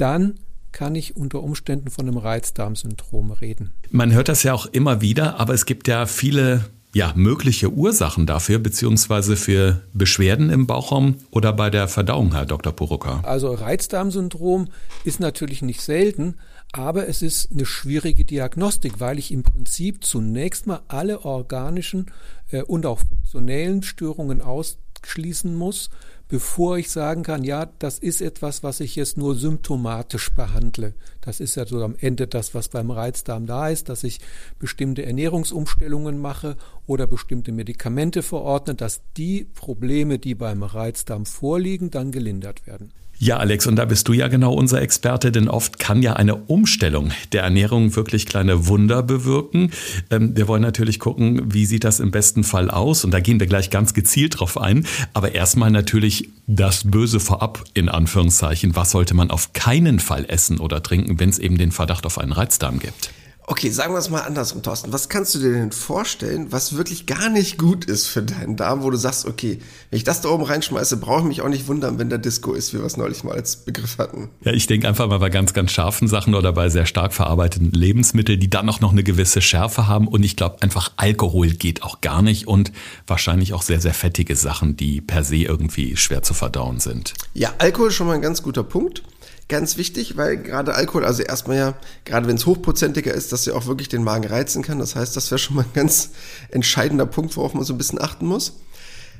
dann 0.01 0.39
kann 0.71 0.95
ich 0.95 1.15
unter 1.17 1.41
Umständen 1.41 1.89
von 1.89 2.07
einem 2.07 2.17
Reizdarmsyndrom 2.17 3.31
reden. 3.31 3.71
Man 3.89 4.13
hört 4.13 4.29
das 4.29 4.43
ja 4.43 4.53
auch 4.53 4.67
immer 4.67 5.01
wieder, 5.01 5.39
aber 5.39 5.53
es 5.53 5.65
gibt 5.65 5.87
ja 5.87 6.05
viele 6.05 6.65
ja, 6.93 7.13
mögliche 7.15 7.71
Ursachen 7.71 8.25
dafür, 8.25 8.57
beziehungsweise 8.59 9.35
für 9.35 9.81
Beschwerden 9.93 10.49
im 10.49 10.65
Bauchraum 10.65 11.15
oder 11.29 11.53
bei 11.53 11.69
der 11.69 11.87
Verdauung, 11.87 12.33
Herr 12.33 12.45
Dr. 12.45 12.73
Puruka? 12.73 13.21
Also 13.23 13.53
Reizdarmsyndrom 13.53 14.69
ist 15.03 15.19
natürlich 15.19 15.61
nicht 15.61 15.81
selten, 15.81 16.35
aber 16.71 17.07
es 17.07 17.21
ist 17.21 17.51
eine 17.51 17.65
schwierige 17.65 18.25
Diagnostik, 18.25 18.99
weil 18.99 19.19
ich 19.19 19.31
im 19.31 19.43
Prinzip 19.43 20.03
zunächst 20.03 20.65
mal 20.65 20.81
alle 20.87 21.25
organischen 21.25 22.07
äh, 22.51 22.63
und 22.63 22.85
auch 22.85 22.99
funktionellen 22.99 23.83
Störungen 23.83 24.41
ausschließen 24.41 25.55
muss 25.55 25.89
bevor 26.29 26.77
ich 26.77 26.89
sagen 26.91 27.23
kann, 27.23 27.43
ja, 27.43 27.65
das 27.79 27.99
ist 27.99 28.21
etwas, 28.21 28.63
was 28.63 28.79
ich 28.79 28.95
jetzt 28.95 29.17
nur 29.17 29.35
symptomatisch 29.35 30.31
behandle. 30.33 30.93
Das 31.21 31.39
ist 31.39 31.55
ja 31.55 31.65
so 31.65 31.83
am 31.83 31.95
Ende 31.99 32.27
das, 32.27 32.53
was 32.53 32.69
beim 32.69 32.91
Reizdarm 32.91 33.47
da 33.47 33.67
ist, 33.67 33.89
dass 33.89 34.03
ich 34.03 34.19
bestimmte 34.59 35.05
Ernährungsumstellungen 35.05 36.19
mache 36.19 36.55
oder 36.85 37.07
bestimmte 37.07 37.51
Medikamente 37.51 38.21
verordne, 38.21 38.75
dass 38.75 39.01
die 39.17 39.43
Probleme, 39.43 40.19
die 40.19 40.35
beim 40.35 40.63
Reizdarm 40.63 41.25
vorliegen, 41.25 41.89
dann 41.89 42.11
gelindert 42.11 42.67
werden. 42.67 42.93
Ja, 43.21 43.35
Alex, 43.35 43.67
und 43.67 43.75
da 43.75 43.83
bist 43.83 44.07
du 44.07 44.13
ja 44.13 44.29
genau 44.29 44.53
unser 44.53 44.81
Experte, 44.81 45.33
denn 45.33 45.49
oft 45.49 45.77
kann 45.77 46.01
ja 46.01 46.13
eine 46.13 46.35
Umstellung 46.35 47.11
der 47.33 47.43
Ernährung 47.43 47.93
wirklich 47.97 48.25
kleine 48.25 48.67
Wunder 48.67 49.03
bewirken. 49.03 49.71
Ähm, 50.09 50.37
wir 50.37 50.47
wollen 50.47 50.61
natürlich 50.61 50.99
gucken, 50.99 51.53
wie 51.53 51.65
sieht 51.65 51.83
das 51.83 51.99
im 51.99 52.11
besten 52.11 52.45
Fall 52.45 52.71
aus 52.71 53.03
und 53.03 53.11
da 53.11 53.19
gehen 53.19 53.41
wir 53.41 53.47
gleich 53.47 53.71
ganz 53.71 53.93
gezielt 53.93 54.39
drauf 54.39 54.57
ein. 54.57 54.85
Aber 55.13 55.35
erstmal 55.35 55.69
natürlich 55.69 56.29
das 56.47 56.89
Böse 56.89 57.19
vorab, 57.19 57.65
in 57.73 57.89
Anführungszeichen. 57.89 58.77
Was 58.77 58.91
sollte 58.91 59.13
man 59.13 59.31
auf 59.31 59.51
keinen 59.51 59.99
Fall 59.99 60.23
essen 60.29 60.57
oder 60.57 60.81
trinken, 60.81 61.19
wenn 61.19 61.27
es 61.27 61.39
eben 61.39 61.57
den 61.57 61.73
Verdacht 61.73 62.05
auf 62.05 62.19
einen 62.19 62.31
Reizdarm 62.31 62.79
gibt? 62.79 63.11
Okay, 63.51 63.71
sagen 63.71 63.95
wir 63.95 63.97
es 63.97 64.11
mal 64.11 64.21
andersrum, 64.21 64.61
Thorsten. 64.61 64.93
Was 64.93 65.09
kannst 65.09 65.33
du 65.33 65.39
dir 65.39 65.51
denn 65.51 65.71
vorstellen, 65.71 66.51
was 66.51 66.77
wirklich 66.77 67.07
gar 67.07 67.29
nicht 67.29 67.57
gut 67.57 67.83
ist 67.83 68.05
für 68.05 68.21
deinen 68.21 68.55
Darm, 68.55 68.83
wo 68.83 68.91
du 68.91 68.95
sagst, 68.95 69.25
okay, 69.25 69.57
wenn 69.89 69.97
ich 69.97 70.03
das 70.03 70.21
da 70.21 70.29
oben 70.29 70.43
reinschmeiße, 70.43 70.97
brauche 70.97 71.21
ich 71.21 71.25
mich 71.25 71.41
auch 71.41 71.49
nicht 71.49 71.67
wundern, 71.67 71.97
wenn 71.97 72.09
der 72.09 72.19
Disco 72.19 72.53
ist, 72.53 72.75
wie 72.75 72.77
wir 72.77 72.85
es 72.85 72.95
neulich 72.95 73.23
mal 73.23 73.33
als 73.33 73.55
Begriff 73.55 73.97
hatten. 73.97 74.29
Ja, 74.41 74.51
ich 74.51 74.67
denke 74.67 74.87
einfach 74.87 75.07
mal 75.07 75.17
bei 75.17 75.31
ganz, 75.31 75.53
ganz 75.53 75.71
scharfen 75.71 76.07
Sachen 76.07 76.35
oder 76.35 76.53
bei 76.53 76.69
sehr 76.69 76.85
stark 76.85 77.11
verarbeiteten 77.11 77.71
Lebensmitteln, 77.71 78.39
die 78.39 78.51
dann 78.51 78.69
auch 78.69 78.81
noch 78.81 78.91
eine 78.91 79.03
gewisse 79.03 79.41
Schärfe 79.41 79.87
haben. 79.87 80.07
Und 80.07 80.21
ich 80.21 80.35
glaube, 80.35 80.61
einfach 80.61 80.91
Alkohol 80.97 81.49
geht 81.49 81.81
auch 81.81 82.01
gar 82.01 82.21
nicht 82.21 82.47
und 82.47 82.71
wahrscheinlich 83.07 83.53
auch 83.53 83.63
sehr, 83.63 83.81
sehr 83.81 83.95
fettige 83.95 84.35
Sachen, 84.35 84.77
die 84.77 85.01
per 85.01 85.23
se 85.23 85.37
irgendwie 85.37 85.97
schwer 85.97 86.21
zu 86.21 86.35
verdauen 86.35 86.79
sind. 86.79 87.15
Ja, 87.33 87.51
Alkohol 87.57 87.87
ist 87.87 87.95
schon 87.95 88.05
mal 88.05 88.13
ein 88.13 88.21
ganz 88.21 88.43
guter 88.43 88.63
Punkt 88.63 89.01
ganz 89.49 89.75
wichtig, 89.77 90.15
weil 90.15 90.37
gerade 90.37 90.75
Alkohol, 90.75 91.03
also 91.03 91.23
erstmal 91.23 91.57
ja, 91.57 91.77
gerade 92.05 92.27
wenn 92.27 92.37
es 92.37 92.45
hochprozentiger 92.45 93.13
ist, 93.13 93.33
dass 93.33 93.47
er 93.47 93.55
auch 93.55 93.65
wirklich 93.65 93.89
den 93.89 94.03
Magen 94.03 94.25
reizen 94.25 94.63
kann. 94.63 94.79
Das 94.79 94.95
heißt, 94.95 95.17
das 95.17 95.29
wäre 95.31 95.39
schon 95.39 95.57
mal 95.57 95.63
ein 95.63 95.73
ganz 95.73 96.11
entscheidender 96.51 97.05
Punkt, 97.05 97.35
worauf 97.35 97.53
man 97.53 97.65
so 97.65 97.73
ein 97.73 97.77
bisschen 97.77 97.99
achten 97.99 98.25
muss. 98.25 98.53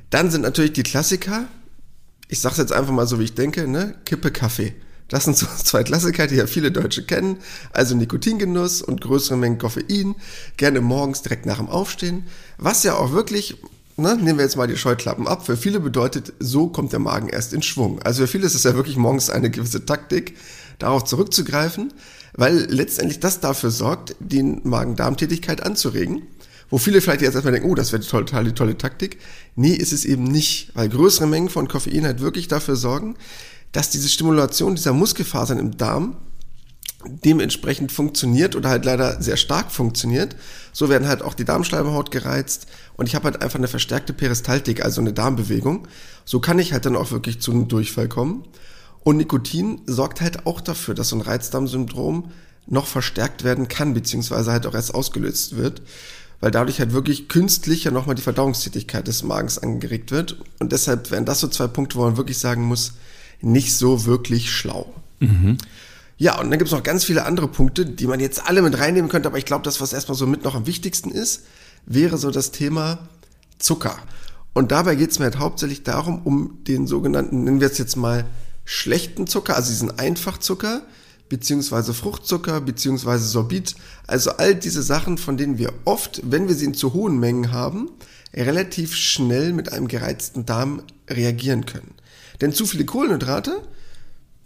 Dann 0.10 0.32
sind 0.32 0.42
natürlich 0.42 0.74
die 0.74 0.84
Klassiker. 0.84 1.48
Ich 2.28 2.40
sage 2.40 2.56
jetzt 2.58 2.72
einfach 2.72 2.94
mal 2.94 3.08
so, 3.08 3.20
wie 3.20 3.26
ich 3.26 3.34
denke, 3.34 3.68
ne? 3.68 3.96
Kippe, 4.06 4.32
Kaffee. 4.32 4.76
Das 5.08 5.26
sind 5.26 5.36
so 5.36 5.48
zwei 5.64 5.84
Klassiker, 5.84 6.28
die 6.28 6.36
ja 6.36 6.48
viele 6.48 6.72
Deutsche 6.72 7.06
kennen. 7.06 7.38
Also 7.74 7.96
Nikotingenuss 7.96 8.82
und 8.82 9.02
größere 9.02 9.38
Mengen 9.38 9.58
Koffein. 9.58 10.16
Gerne 10.58 10.80
morgens 10.82 11.24
direkt 11.24 11.46
nach 11.48 11.58
dem 11.58 11.70
Aufstehen. 11.70 12.26
Was 12.58 12.84
ja 12.84 12.96
auch 12.96 13.12
wirklich 13.12 13.58
ne, 14.00 14.16
nehmen 14.16 14.40
wir 14.40 14.46
jetzt 14.46 14.58
mal 14.58 14.68
die 14.68 14.78
Scheuklappen 14.78 15.28
ab. 15.28 15.46
Für 15.46 15.58
viele 15.58 15.80
bedeutet, 15.80 16.34
so 16.40 16.68
kommt 16.68 16.92
der 16.92 17.00
Magen 17.00 17.30
erst 17.30 17.54
in 17.54 17.62
Schwung. 17.62 18.02
Also 18.02 18.24
für 18.24 18.28
viele 18.28 18.46
ist 18.46 18.56
es 18.56 18.64
ja 18.64 18.76
wirklich 18.76 18.98
morgens 18.98 19.30
eine 19.30 19.50
gewisse 19.50 19.86
Taktik, 19.86 20.36
darauf 20.80 21.04
zurückzugreifen, 21.04 21.94
weil 22.34 22.58
letztendlich 22.70 23.20
das 23.20 23.40
dafür 23.40 23.70
sorgt, 23.70 24.16
die 24.20 24.42
Magen-Darm-Tätigkeit 24.44 25.62
anzuregen. 25.62 26.24
Wo 26.70 26.78
viele 26.78 27.02
vielleicht 27.02 27.22
jetzt 27.22 27.34
erstmal 27.34 27.54
denken, 27.54 27.70
oh, 27.70 27.76
das 27.76 27.92
wäre 27.92 28.04
total 28.04 28.44
die 28.44 28.54
tolle 28.54 28.78
Taktik. 28.78 29.18
Nee, 29.56 29.74
ist 29.74 29.92
es 29.92 30.06
eben 30.06 30.24
nicht, 30.24 30.72
weil 30.76 30.88
größere 30.88 31.28
Mengen 31.28 31.50
von 31.50 31.68
Koffein 31.68 32.06
halt 32.06 32.22
wirklich 32.22 32.48
dafür 32.48 32.76
sorgen, 32.76 33.16
dass 33.72 33.90
diese 33.90 34.08
Stimulation 34.08 34.76
dieser 34.76 34.94
Muskelfasern 34.94 35.58
im 35.58 35.78
Darm 35.78 36.18
dementsprechend 37.06 37.92
funktioniert 37.92 38.56
oder 38.56 38.70
halt 38.70 38.86
leider 38.86 39.22
sehr 39.22 39.38
stark 39.38 39.72
funktioniert. 39.72 40.36
So 40.74 40.90
werden 40.90 41.08
halt 41.08 41.22
auch 41.22 41.34
die 41.34 41.46
Darmschleimhaut 41.46 42.12
gereizt 42.12 42.68
und 43.00 43.08
ich 43.08 43.16
habe 43.16 43.26
halt 43.26 43.42
einfach 43.42 43.58
eine 43.58 43.70
verstärkte 43.70 44.12
Peristaltik, 44.12 44.84
also 44.84 45.00
eine 45.00 45.14
Darmbewegung. 45.14 45.88
So 46.26 46.42
kann 46.42 46.60
ich 46.60 46.74
halt 46.74 46.86
dann 46.86 46.98
auch 46.98 47.12
wirklich 47.12 47.40
zu 47.40 47.52
einem 47.52 47.70
Durchfall 47.70 48.10
kommen. 48.10 48.44
Und 49.06 49.16
Nikotin 49.16 49.80
sorgt 49.86 50.20
halt 50.20 50.46
auch 50.46 50.60
dafür, 50.60 50.96
dass 50.96 51.08
so 51.08 51.16
ein 51.16 51.22
Reizdarmsyndrom 51.22 52.32
noch 52.68 52.88
verstärkt 52.88 53.46
werden 53.46 53.70
kann, 53.70 53.94
beziehungsweise 53.94 54.52
halt 54.52 54.68
auch 54.68 54.74
erst 54.74 54.94
ausgelöst 54.94 55.56
wird, 55.56 55.82
weil 56.42 56.52
dadurch 56.52 56.82
halt 56.82 56.92
wirklich 56.92 57.30
künstlich 57.30 57.86
ja 57.86 57.92
nochmal 57.92 58.16
die 58.16 58.22
Verdauungstätigkeit 58.22 59.08
des 59.08 59.24
Magens 59.24 59.60
angeregt 59.60 60.12
wird. 60.12 60.36
Und 60.60 60.74
deshalb 60.74 61.10
wären 61.10 61.24
das 61.24 61.40
so 61.40 61.48
zwei 61.48 61.68
Punkte, 61.68 61.98
wo 61.98 62.04
man 62.04 62.18
wirklich 62.18 62.38
sagen 62.38 62.64
muss, 62.64 62.96
nicht 63.40 63.74
so 63.78 64.04
wirklich 64.04 64.52
schlau. 64.52 64.94
Mhm. 65.22 65.58
Ja, 66.18 66.38
und 66.38 66.50
dann 66.50 66.60
gibt 66.60 66.68
es 66.68 66.76
noch 66.76 66.84
ganz 66.84 67.06
viele 67.06 67.24
andere 67.24 67.48
Punkte, 67.48 67.86
die 67.86 68.08
man 68.08 68.20
jetzt 68.20 68.46
alle 68.46 68.62
mit 68.62 68.78
reinnehmen 68.78 69.10
könnte, 69.10 69.30
aber 69.30 69.38
ich 69.38 69.46
glaube, 69.46 69.64
das, 69.64 69.80
was 69.80 69.94
erstmal 69.94 70.18
so 70.18 70.28
mit 70.28 70.44
noch 70.44 70.54
am 70.54 70.68
wichtigsten 70.68 71.12
ist, 71.12 71.44
wäre 71.90 72.18
so 72.18 72.32
das 72.32 72.52
Thema 72.52 73.10
Zucker. 73.58 73.98
Und 74.54 74.72
dabei 74.72 74.96
geht 74.96 75.12
es 75.12 75.20
mir 75.20 75.26
halt 75.26 75.40
hauptsächlich 75.40 75.84
darum, 75.84 76.22
um 76.24 76.64
den 76.64 76.88
sogenannten, 76.88 77.44
nennen 77.44 77.60
wir 77.60 77.68
es 77.68 77.78
jetzt 77.78 77.98
mal, 77.98 78.26
schlechten 78.64 79.28
Zucker, 79.28 79.56
also 79.56 79.70
diesen 79.70 80.00
Einfachzucker, 80.00 80.82
beziehungsweise 81.28 81.94
Fruchtzucker, 81.94 82.62
beziehungsweise 82.62 83.26
Sorbit, 83.26 83.76
also 84.08 84.32
all 84.32 84.56
diese 84.56 84.82
Sachen, 84.82 85.18
von 85.18 85.38
denen 85.38 85.58
wir 85.58 85.74
oft, 85.86 86.22
wenn 86.24 86.48
wir 86.48 86.56
sie 86.56 86.66
in 86.66 86.74
zu 86.74 86.94
hohen 86.94 87.20
Mengen 87.20 87.52
haben, 87.52 87.90
relativ 88.34 88.96
schnell 88.96 89.54
mit 89.54 89.74
einem 89.74 89.88
gereizten 89.88 90.46
Darm 90.46 90.84
reagieren 91.10 91.66
können. 91.66 91.94
Denn 92.42 92.54
zu 92.54 92.66
viele 92.66 92.86
Kohlenhydrate 92.86 93.62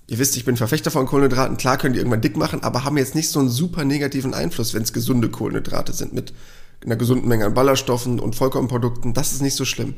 Ihr 0.06 0.20
wisst, 0.20 0.36
ich 0.36 0.44
bin 0.44 0.58
Verfechter 0.58 0.92
von 0.92 1.06
Kohlenhydraten. 1.06 1.56
Klar 1.56 1.78
können 1.78 1.94
die 1.94 2.00
irgendwann 2.00 2.22
dick 2.22 2.36
machen, 2.36 2.62
aber 2.62 2.84
haben 2.84 2.98
jetzt 2.98 3.16
nicht 3.16 3.30
so 3.30 3.40
einen 3.40 3.50
super 3.50 3.86
negativen 3.86 4.34
Einfluss, 4.34 4.74
wenn 4.74 4.84
es 4.84 4.92
gesunde 4.92 5.30
Kohlenhydrate 5.30 5.94
sind 5.94 6.14
mit 6.14 6.34
einer 6.86 6.96
gesunden 6.96 7.28
Menge 7.28 7.46
an 7.46 7.54
Ballaststoffen 7.54 8.20
und 8.20 8.36
Vollkornprodukten. 8.36 9.14
Das 9.14 9.34
ist 9.34 9.42
nicht 9.42 9.56
so 9.56 9.66
schlimm. 9.66 9.96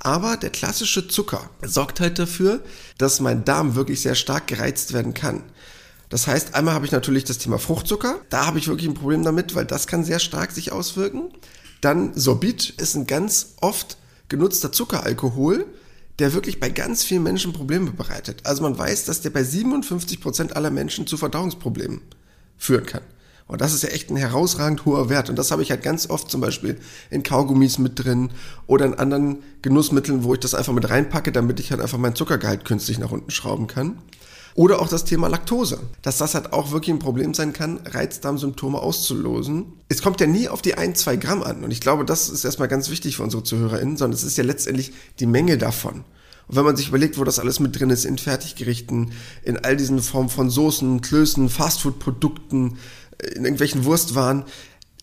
Aber 0.00 0.36
der 0.36 0.50
klassische 0.50 1.08
Zucker 1.08 1.50
sorgt 1.62 2.00
halt 2.00 2.18
dafür, 2.18 2.60
dass 2.98 3.20
mein 3.20 3.44
Darm 3.44 3.74
wirklich 3.74 4.00
sehr 4.00 4.14
stark 4.14 4.46
gereizt 4.46 4.92
werden 4.92 5.14
kann. 5.14 5.44
Das 6.08 6.26
heißt, 6.26 6.54
einmal 6.54 6.74
habe 6.74 6.86
ich 6.86 6.92
natürlich 6.92 7.24
das 7.24 7.38
Thema 7.38 7.58
Fruchtzucker. 7.58 8.20
Da 8.30 8.46
habe 8.46 8.58
ich 8.58 8.68
wirklich 8.68 8.88
ein 8.88 8.94
Problem 8.94 9.24
damit, 9.24 9.54
weil 9.54 9.64
das 9.64 9.86
kann 9.86 10.04
sehr 10.04 10.18
stark 10.18 10.52
sich 10.52 10.72
auswirken. 10.72 11.30
Dann 11.80 12.14
Sorbit 12.14 12.70
ist 12.70 12.94
ein 12.94 13.06
ganz 13.06 13.54
oft 13.60 13.96
genutzter 14.28 14.72
Zuckeralkohol, 14.72 15.66
der 16.18 16.32
wirklich 16.32 16.60
bei 16.60 16.70
ganz 16.70 17.02
vielen 17.02 17.22
Menschen 17.22 17.52
Probleme 17.52 17.90
bereitet. 17.90 18.42
Also 18.44 18.62
man 18.62 18.78
weiß, 18.78 19.04
dass 19.06 19.22
der 19.22 19.30
bei 19.30 19.42
57 19.42 20.20
Prozent 20.20 20.56
aller 20.56 20.70
Menschen 20.70 21.06
zu 21.06 21.16
Verdauungsproblemen 21.16 22.00
führen 22.56 22.86
kann. 22.86 23.02
Und 23.46 23.60
das 23.60 23.74
ist 23.74 23.82
ja 23.82 23.90
echt 23.90 24.10
ein 24.10 24.16
herausragend 24.16 24.84
hoher 24.86 25.10
Wert. 25.10 25.28
Und 25.28 25.38
das 25.38 25.50
habe 25.50 25.62
ich 25.62 25.70
halt 25.70 25.82
ganz 25.82 26.08
oft 26.08 26.30
zum 26.30 26.40
Beispiel 26.40 26.78
in 27.10 27.22
Kaugummis 27.22 27.78
mit 27.78 28.02
drin 28.02 28.30
oder 28.66 28.86
in 28.86 28.94
anderen 28.94 29.42
Genussmitteln, 29.60 30.24
wo 30.24 30.34
ich 30.34 30.40
das 30.40 30.54
einfach 30.54 30.72
mit 30.72 30.88
reinpacke, 30.88 31.30
damit 31.30 31.60
ich 31.60 31.70
halt 31.70 31.80
einfach 31.80 31.98
meinen 31.98 32.14
Zuckergehalt 32.14 32.64
künstlich 32.64 32.98
nach 32.98 33.10
unten 33.10 33.30
schrauben 33.30 33.66
kann. 33.66 33.98
Oder 34.56 34.80
auch 34.80 34.88
das 34.88 35.04
Thema 35.04 35.28
Laktose, 35.28 35.80
dass 36.02 36.18
das 36.18 36.34
halt 36.34 36.52
auch 36.52 36.70
wirklich 36.70 36.94
ein 36.94 37.00
Problem 37.00 37.34
sein 37.34 37.52
kann, 37.52 37.80
Reizdarmsymptome 37.84 38.78
auszulosen. 38.78 39.72
Es 39.88 40.00
kommt 40.00 40.20
ja 40.20 40.28
nie 40.28 40.48
auf 40.48 40.62
die 40.62 40.74
1, 40.74 41.00
2 41.00 41.16
Gramm 41.16 41.42
an. 41.42 41.64
Und 41.64 41.72
ich 41.72 41.80
glaube, 41.80 42.04
das 42.04 42.28
ist 42.28 42.44
erstmal 42.44 42.68
ganz 42.68 42.88
wichtig 42.88 43.16
für 43.16 43.24
unsere 43.24 43.42
ZuhörerInnen, 43.42 43.96
sondern 43.96 44.16
es 44.16 44.22
ist 44.22 44.38
ja 44.38 44.44
letztendlich 44.44 44.92
die 45.18 45.26
Menge 45.26 45.58
davon. 45.58 46.04
Und 46.46 46.56
wenn 46.56 46.64
man 46.64 46.76
sich 46.76 46.88
überlegt, 46.88 47.18
wo 47.18 47.24
das 47.24 47.38
alles 47.38 47.58
mit 47.58 47.78
drin 47.78 47.90
ist, 47.90 48.04
in 48.04 48.18
Fertiggerichten, 48.18 49.12
in 49.42 49.56
all 49.56 49.76
diesen 49.76 50.00
Formen 50.00 50.28
von 50.28 50.50
Soßen, 50.50 51.00
Klößen, 51.00 51.48
Fastfood-Produkten, 51.48 52.76
in 53.34 53.44
irgendwelchen 53.44 53.84
Wurstwaren, 53.84 54.44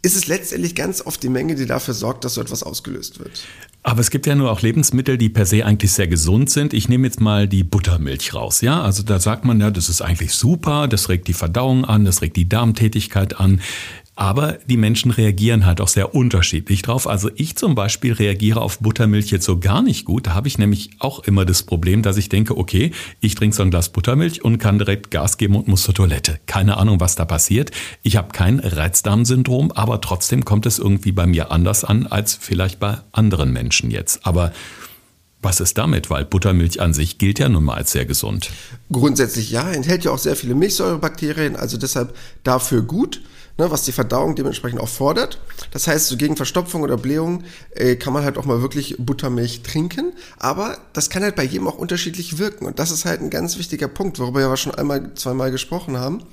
ist 0.03 0.15
es 0.15 0.27
letztendlich 0.27 0.75
ganz 0.75 1.01
oft 1.05 1.21
die 1.21 1.29
Menge, 1.29 1.55
die 1.55 1.65
dafür 1.65 1.93
sorgt, 1.93 2.25
dass 2.25 2.33
so 2.33 2.41
etwas 2.41 2.63
ausgelöst 2.63 3.19
wird. 3.19 3.43
Aber 3.83 3.99
es 3.99 4.11
gibt 4.11 4.27
ja 4.27 4.35
nur 4.35 4.51
auch 4.51 4.61
Lebensmittel, 4.61 5.17
die 5.17 5.29
per 5.29 5.45
se 5.47 5.65
eigentlich 5.65 5.91
sehr 5.91 6.07
gesund 6.07 6.51
sind. 6.51 6.73
Ich 6.73 6.87
nehme 6.87 7.07
jetzt 7.07 7.19
mal 7.19 7.47
die 7.47 7.63
Buttermilch 7.63 8.33
raus, 8.33 8.61
ja? 8.61 8.81
Also 8.81 9.01
da 9.01 9.19
sagt 9.19 9.43
man 9.43 9.59
ja, 9.59 9.71
das 9.71 9.89
ist 9.89 10.01
eigentlich 10.01 10.33
super, 10.33 10.87
das 10.87 11.09
regt 11.09 11.27
die 11.27 11.33
Verdauung 11.33 11.85
an, 11.85 12.05
das 12.05 12.21
regt 12.21 12.35
die 12.35 12.47
Darmtätigkeit 12.47 13.39
an. 13.39 13.59
Aber 14.21 14.59
die 14.67 14.77
Menschen 14.77 15.09
reagieren 15.09 15.65
halt 15.65 15.81
auch 15.81 15.87
sehr 15.87 16.13
unterschiedlich 16.13 16.83
drauf. 16.83 17.07
Also 17.07 17.31
ich 17.37 17.55
zum 17.55 17.73
Beispiel 17.73 18.13
reagiere 18.13 18.61
auf 18.61 18.77
Buttermilch 18.77 19.31
jetzt 19.31 19.45
so 19.45 19.57
gar 19.57 19.81
nicht 19.81 20.05
gut. 20.05 20.27
Da 20.27 20.35
habe 20.35 20.47
ich 20.47 20.59
nämlich 20.59 20.91
auch 20.99 21.21
immer 21.21 21.43
das 21.43 21.63
Problem, 21.63 22.03
dass 22.03 22.17
ich 22.17 22.29
denke, 22.29 22.55
okay, 22.55 22.91
ich 23.19 23.33
trinke 23.33 23.55
so 23.55 23.63
ein 23.63 23.71
Glas 23.71 23.89
Buttermilch 23.89 24.43
und 24.43 24.59
kann 24.59 24.77
direkt 24.77 25.09
Gas 25.09 25.37
geben 25.37 25.55
und 25.55 25.67
muss 25.67 25.81
zur 25.81 25.95
Toilette. 25.95 26.39
Keine 26.45 26.77
Ahnung, 26.77 26.99
was 26.99 27.15
da 27.15 27.25
passiert. 27.25 27.71
Ich 28.03 28.15
habe 28.15 28.27
kein 28.31 28.59
Reizdarmsyndrom, 28.59 29.71
aber 29.71 30.01
trotzdem 30.01 30.45
kommt 30.45 30.67
es 30.67 30.77
irgendwie 30.77 31.13
bei 31.13 31.25
mir 31.25 31.49
anders 31.49 31.83
an 31.83 32.05
als 32.05 32.35
vielleicht 32.39 32.79
bei 32.79 32.99
anderen 33.13 33.51
Menschen 33.51 33.89
jetzt. 33.89 34.23
Aber 34.27 34.51
was 35.41 35.59
ist 35.61 35.79
damit? 35.79 36.11
Weil 36.11 36.25
Buttermilch 36.25 36.79
an 36.79 36.93
sich 36.93 37.17
gilt 37.17 37.39
ja 37.39 37.49
nun 37.49 37.63
mal 37.63 37.73
als 37.73 37.91
sehr 37.91 38.05
gesund. 38.05 38.51
Grundsätzlich 38.91 39.49
ja, 39.49 39.71
enthält 39.71 40.03
ja 40.03 40.11
auch 40.11 40.19
sehr 40.19 40.35
viele 40.35 40.53
Milchsäurebakterien, 40.53 41.55
also 41.55 41.77
deshalb 41.77 42.15
dafür 42.43 42.83
gut 42.83 43.19
ne, 43.61 43.71
was 43.71 43.83
die 43.83 43.91
Verdauung 43.91 44.35
dementsprechend 44.35 44.81
auch 44.81 44.89
fordert. 44.89 45.39
Das 45.71 45.87
heißt, 45.87 46.07
so 46.07 46.17
gegen 46.17 46.35
Verstopfung 46.35 46.81
oder 46.81 46.97
Blähung 46.97 47.43
äh, 47.71 47.95
kann 47.95 48.11
man 48.11 48.23
halt 48.23 48.37
auch 48.37 48.45
mal 48.45 48.61
wirklich 48.61 48.95
Buttermilch 48.97 49.61
trinken, 49.61 50.13
aber 50.39 50.79
das 50.93 51.09
kann 51.09 51.21
halt 51.21 51.35
bei 51.35 51.43
jedem 51.43 51.67
auch 51.67 51.77
unterschiedlich 51.77 52.39
wirken 52.39 52.65
und 52.65 52.79
das 52.79 52.89
ist 52.89 53.05
halt 53.05 53.21
ein 53.21 53.29
ganz 53.29 53.57
wichtiger 53.57 53.87
Punkt, 53.87 54.17
worüber 54.17 54.49
wir 54.49 54.57
schon 54.57 54.73
einmal, 54.73 55.13
zweimal 55.13 55.51
gesprochen 55.51 55.97
haben. 55.97 56.23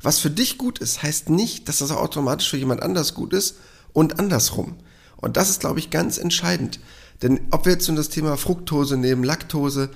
Was 0.00 0.18
für 0.18 0.30
dich 0.30 0.56
gut 0.58 0.78
ist, 0.78 1.02
heißt 1.02 1.28
nicht, 1.28 1.68
dass 1.68 1.78
das 1.78 1.90
auch 1.90 2.00
automatisch 2.00 2.48
für 2.48 2.56
jemand 2.56 2.82
anders 2.82 3.14
gut 3.14 3.32
ist 3.32 3.56
und 3.92 4.18
andersrum. 4.18 4.76
Und 5.16 5.36
das 5.36 5.50
ist, 5.50 5.60
glaube 5.60 5.80
ich, 5.80 5.90
ganz 5.90 6.16
entscheidend. 6.18 6.80
Denn 7.20 7.40
ob 7.50 7.66
wir 7.66 7.72
jetzt 7.72 7.88
nun 7.88 7.96
das 7.96 8.08
Thema 8.08 8.36
Fructose 8.36 8.96
nehmen, 8.96 9.24
Laktose, 9.24 9.90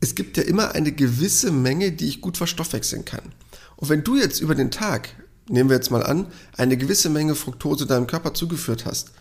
es 0.00 0.14
gibt 0.14 0.38
ja 0.38 0.42
immer 0.42 0.74
eine 0.74 0.92
gewisse 0.92 1.52
Menge, 1.52 1.92
die 1.92 2.08
ich 2.08 2.22
gut 2.22 2.38
verstoffwechseln 2.38 3.04
kann. 3.04 3.32
Und 3.76 3.90
wenn 3.90 4.02
du 4.02 4.16
jetzt 4.16 4.40
über 4.40 4.54
den 4.54 4.70
Tag 4.70 5.10
nehmen 5.48 5.70
wir 5.70 5.76
jetzt 5.76 5.90
mal 5.90 6.02
an, 6.02 6.26
eine 6.56 6.76
gewisse 6.76 7.10
Menge 7.10 7.34
Fructose 7.34 7.86
deinem 7.86 8.06
Körper 8.06 8.34
zugeführt 8.34 8.86
hast 8.86 9.12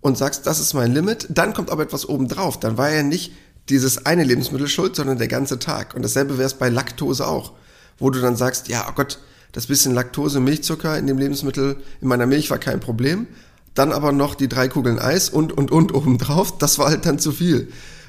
und 0.00 0.16
sagst, 0.16 0.46
das 0.46 0.60
ist 0.60 0.74
mein 0.74 0.92
Limit, 0.92 1.26
dann 1.30 1.54
kommt 1.54 1.70
aber 1.70 1.82
etwas 1.82 2.08
obendrauf. 2.08 2.60
Dann 2.60 2.78
war 2.78 2.90
ja 2.90 3.02
nicht 3.02 3.32
dieses 3.68 4.06
eine 4.06 4.24
Lebensmittel 4.24 4.68
schuld, 4.68 4.96
sondern 4.96 5.18
der 5.18 5.28
ganze 5.28 5.58
Tag. 5.58 5.94
Und 5.94 6.02
dasselbe 6.02 6.38
wäre 6.38 6.46
es 6.46 6.54
bei 6.54 6.68
Laktose 6.68 7.26
auch, 7.26 7.52
wo 7.98 8.10
du 8.10 8.20
dann 8.20 8.36
sagst, 8.36 8.68
ja, 8.68 8.86
oh 8.88 8.92
Gott, 8.94 9.18
das 9.52 9.66
bisschen 9.66 9.94
Laktose, 9.94 10.40
Milchzucker 10.40 10.96
in 10.98 11.06
dem 11.06 11.18
Lebensmittel, 11.18 11.76
in 12.00 12.08
meiner 12.08 12.26
Milch 12.26 12.50
war 12.50 12.58
kein 12.58 12.80
Problem. 12.80 13.26
Dann 13.74 13.92
aber 13.92 14.12
noch 14.12 14.34
die 14.34 14.48
drei 14.48 14.68
Kugeln 14.68 14.98
Eis 14.98 15.28
und, 15.28 15.52
und, 15.52 15.70
und 15.70 15.94
obendrauf, 15.94 16.58
das 16.58 16.78
war 16.78 16.88
halt 16.88 17.06
dann 17.06 17.18
zu 17.18 17.32
viel. 17.32 17.68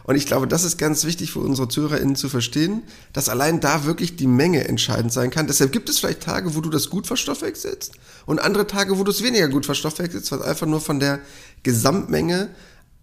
Und 0.10 0.16
ich 0.16 0.26
glaube, 0.26 0.48
das 0.48 0.64
ist 0.64 0.80
ganz 0.80 1.06
wichtig 1.06 1.30
für 1.34 1.38
unsere 1.38 1.68
ZuhörerInnen 1.68 2.16
zu 2.16 2.30
verstehen, 2.30 2.82
dass 3.14 3.30
allein 3.30 3.60
da 3.60 3.86
wirklich 3.86 4.16
die 4.16 4.26
Menge 4.26 4.68
entscheidend 4.68 5.14
sein 5.14 5.30
kann. 5.30 5.46
Deshalb 5.46 5.72
gibt 5.72 5.88
es 5.88 6.00
vielleicht 6.00 6.22
Tage, 6.22 6.56
wo 6.56 6.62
du 6.62 6.72
das 6.72 6.90
gut 6.90 7.06
verstoffwechselst 7.06 7.92
und 8.26 8.40
andere 8.40 8.66
Tage, 8.66 8.98
wo 8.98 9.04
du 9.04 9.12
es 9.12 9.22
weniger 9.22 9.48
gut 9.50 9.68
verstoffwechselst, 9.68 10.32
was 10.32 10.42
einfach 10.42 10.66
nur 10.66 10.82
von 10.82 11.00
der 11.00 11.20
Gesamtmenge 11.62 12.50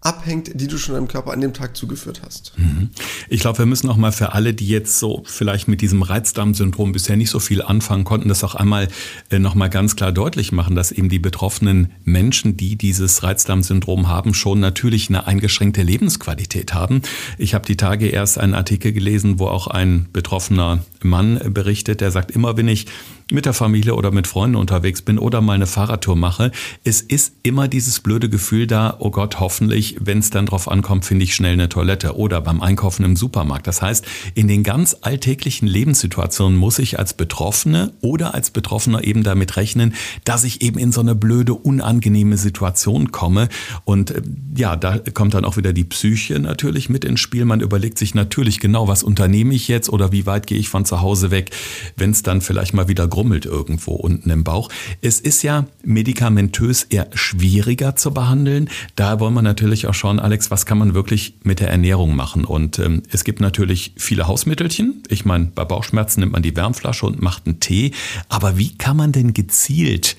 abhängt, 0.07 0.51
die 0.53 0.67
du 0.67 0.77
schon 0.77 0.95
deinem 0.95 1.09
Körper 1.09 1.33
an 1.33 1.41
dem 1.41 1.53
Tag 1.53 1.75
zugeführt 1.75 2.21
hast. 2.25 2.53
Mhm. 2.55 2.89
Ich 3.27 3.41
glaube, 3.41 3.59
wir 3.59 3.65
müssen 3.65 3.89
auch 3.89 3.97
mal 3.97 4.13
für 4.13 4.31
alle, 4.31 4.53
die 4.53 4.67
jetzt 4.67 4.99
so 4.99 5.23
vielleicht 5.25 5.67
mit 5.67 5.81
diesem 5.81 6.01
Reizdarmsyndrom 6.01 6.93
bisher 6.93 7.17
nicht 7.17 7.29
so 7.29 7.39
viel 7.39 7.61
anfangen 7.61 8.05
konnten, 8.05 8.29
das 8.29 8.43
auch 8.45 8.55
einmal 8.55 8.87
äh, 9.29 9.39
noch 9.39 9.53
mal 9.53 9.67
ganz 9.67 9.97
klar 9.97 10.13
deutlich 10.13 10.53
machen, 10.53 10.75
dass 10.75 10.93
eben 10.93 11.09
die 11.09 11.19
betroffenen 11.19 11.91
Menschen, 12.05 12.55
die 12.55 12.77
dieses 12.77 13.21
Reizdarmsyndrom 13.21 14.07
haben, 14.07 14.33
schon 14.33 14.61
natürlich 14.61 15.09
eine 15.09 15.27
eingeschränkte 15.27 15.83
Lebensqualität 15.83 16.73
haben. 16.73 17.01
Ich 17.37 17.53
habe 17.53 17.65
die 17.65 17.75
Tage 17.75 18.07
erst 18.07 18.37
einen 18.37 18.53
Artikel 18.53 18.93
gelesen, 18.93 19.39
wo 19.39 19.47
auch 19.47 19.67
ein 19.67 20.07
betroffener 20.13 20.85
Mann 21.01 21.39
berichtet, 21.53 21.99
der 21.99 22.11
sagt, 22.11 22.31
immer 22.31 22.55
wenn 22.55 22.69
ich 22.69 22.87
mit 23.31 23.45
der 23.45 23.53
Familie 23.53 23.95
oder 23.95 24.11
mit 24.11 24.25
Freunden 24.25 24.55
unterwegs 24.55 25.01
bin 25.01 25.19
oder 25.19 25.41
mal 25.41 25.53
eine 25.53 25.67
Fahrradtour 25.67 26.15
mache, 26.15 26.51
es 26.83 27.01
ist 27.01 27.33
immer 27.43 27.67
dieses 27.67 27.99
blöde 27.99 28.29
Gefühl 28.29 28.67
da, 28.67 28.95
oh 28.99 29.11
Gott, 29.11 29.39
hoffentlich, 29.39 29.97
wenn 29.99 30.19
es 30.19 30.29
dann 30.29 30.45
drauf 30.45 30.69
ankommt, 30.69 31.03
finde 31.03 31.25
ich 31.25 31.35
schnell 31.35 31.53
eine 31.53 31.67
Toilette 31.67 32.15
oder 32.15 32.41
beim 32.41 32.61
Einkaufen 32.61 33.03
im 33.03 33.15
Supermarkt. 33.15 33.67
Das 33.67 33.81
heißt, 33.81 34.05
in 34.33 34.47
den 34.47 34.63
ganz 34.63 34.95
alltäglichen 35.01 35.67
Lebenssituationen 35.67 36.57
muss 36.57 36.79
ich 36.79 36.99
als 36.99 37.13
Betroffene 37.13 37.91
oder 38.01 38.33
als 38.33 38.51
Betroffener 38.51 39.03
eben 39.03 39.23
damit 39.23 39.57
rechnen, 39.57 39.93
dass 40.23 40.45
ich 40.45 40.61
eben 40.61 40.79
in 40.79 40.91
so 40.91 41.01
eine 41.01 41.15
blöde, 41.15 41.53
unangenehme 41.53 42.37
Situation 42.37 43.11
komme. 43.11 43.49
Und 43.83 44.11
äh, 44.11 44.21
ja, 44.55 44.75
da 44.77 44.99
kommt 45.13 45.33
dann 45.33 45.43
auch 45.43 45.57
wieder 45.57 45.73
die 45.73 45.83
Psyche 45.83 46.39
natürlich 46.39 46.89
mit 46.89 47.03
ins 47.03 47.19
Spiel. 47.19 47.43
Man 47.43 47.59
überlegt 47.59 47.97
sich 47.97 48.15
natürlich 48.15 48.59
genau, 48.59 48.87
was 48.87 49.03
unternehme 49.03 49.53
ich 49.53 49.67
jetzt 49.67 49.89
oder 49.89 50.11
wie 50.13 50.25
weit 50.25 50.47
gehe 50.47 50.57
ich 50.57 50.69
von 50.69 50.85
zu 50.85 51.01
Hause 51.01 51.29
weg, 51.29 51.51
wenn 51.97 52.11
es 52.11 52.23
dann 52.23 52.41
vielleicht 52.41 52.73
mal 52.73 52.87
wieder 52.87 53.07
grummelt 53.17 53.47
irgendwo 53.47 53.93
unten 53.93 54.29
im 54.29 54.43
Bauch. 54.43 54.69
Es 55.01 55.19
ist 55.19 55.41
ja 55.41 55.65
medikamentös 55.83 56.83
eher 56.83 57.07
schwieriger 57.15 57.95
zu 57.95 58.11
behandeln. 58.11 58.69
Da 58.95 59.19
wollen 59.19 59.33
wir 59.33 59.41
natürlich 59.41 59.87
auch 59.87 59.95
schauen, 59.95 60.19
Alex, 60.19 60.51
was 60.51 60.67
kann 60.67 60.77
man 60.77 60.93
wirklich 60.93 61.33
mit 61.41 61.59
der 61.59 61.71
Ernährung 61.71 62.15
machen? 62.15 62.45
Und 62.45 62.77
ähm, 62.77 63.01
es 63.11 63.23
gibt 63.23 63.39
natürlich 63.39 63.93
viele 63.97 64.27
Hausmittelchen. 64.27 65.01
Ich 65.09 65.25
meine, 65.25 65.45
bei 65.45 65.65
Bauchschmerzen 65.65 66.19
nimmt 66.19 66.33
man 66.33 66.43
die 66.43 66.55
Wärmflasche 66.55 67.07
und 67.07 67.19
macht 67.19 67.47
einen 67.47 67.59
Tee. 67.59 67.91
Aber 68.29 68.59
wie 68.59 68.77
kann 68.77 68.97
man 68.97 69.11
denn 69.13 69.33
gezielt 69.33 70.15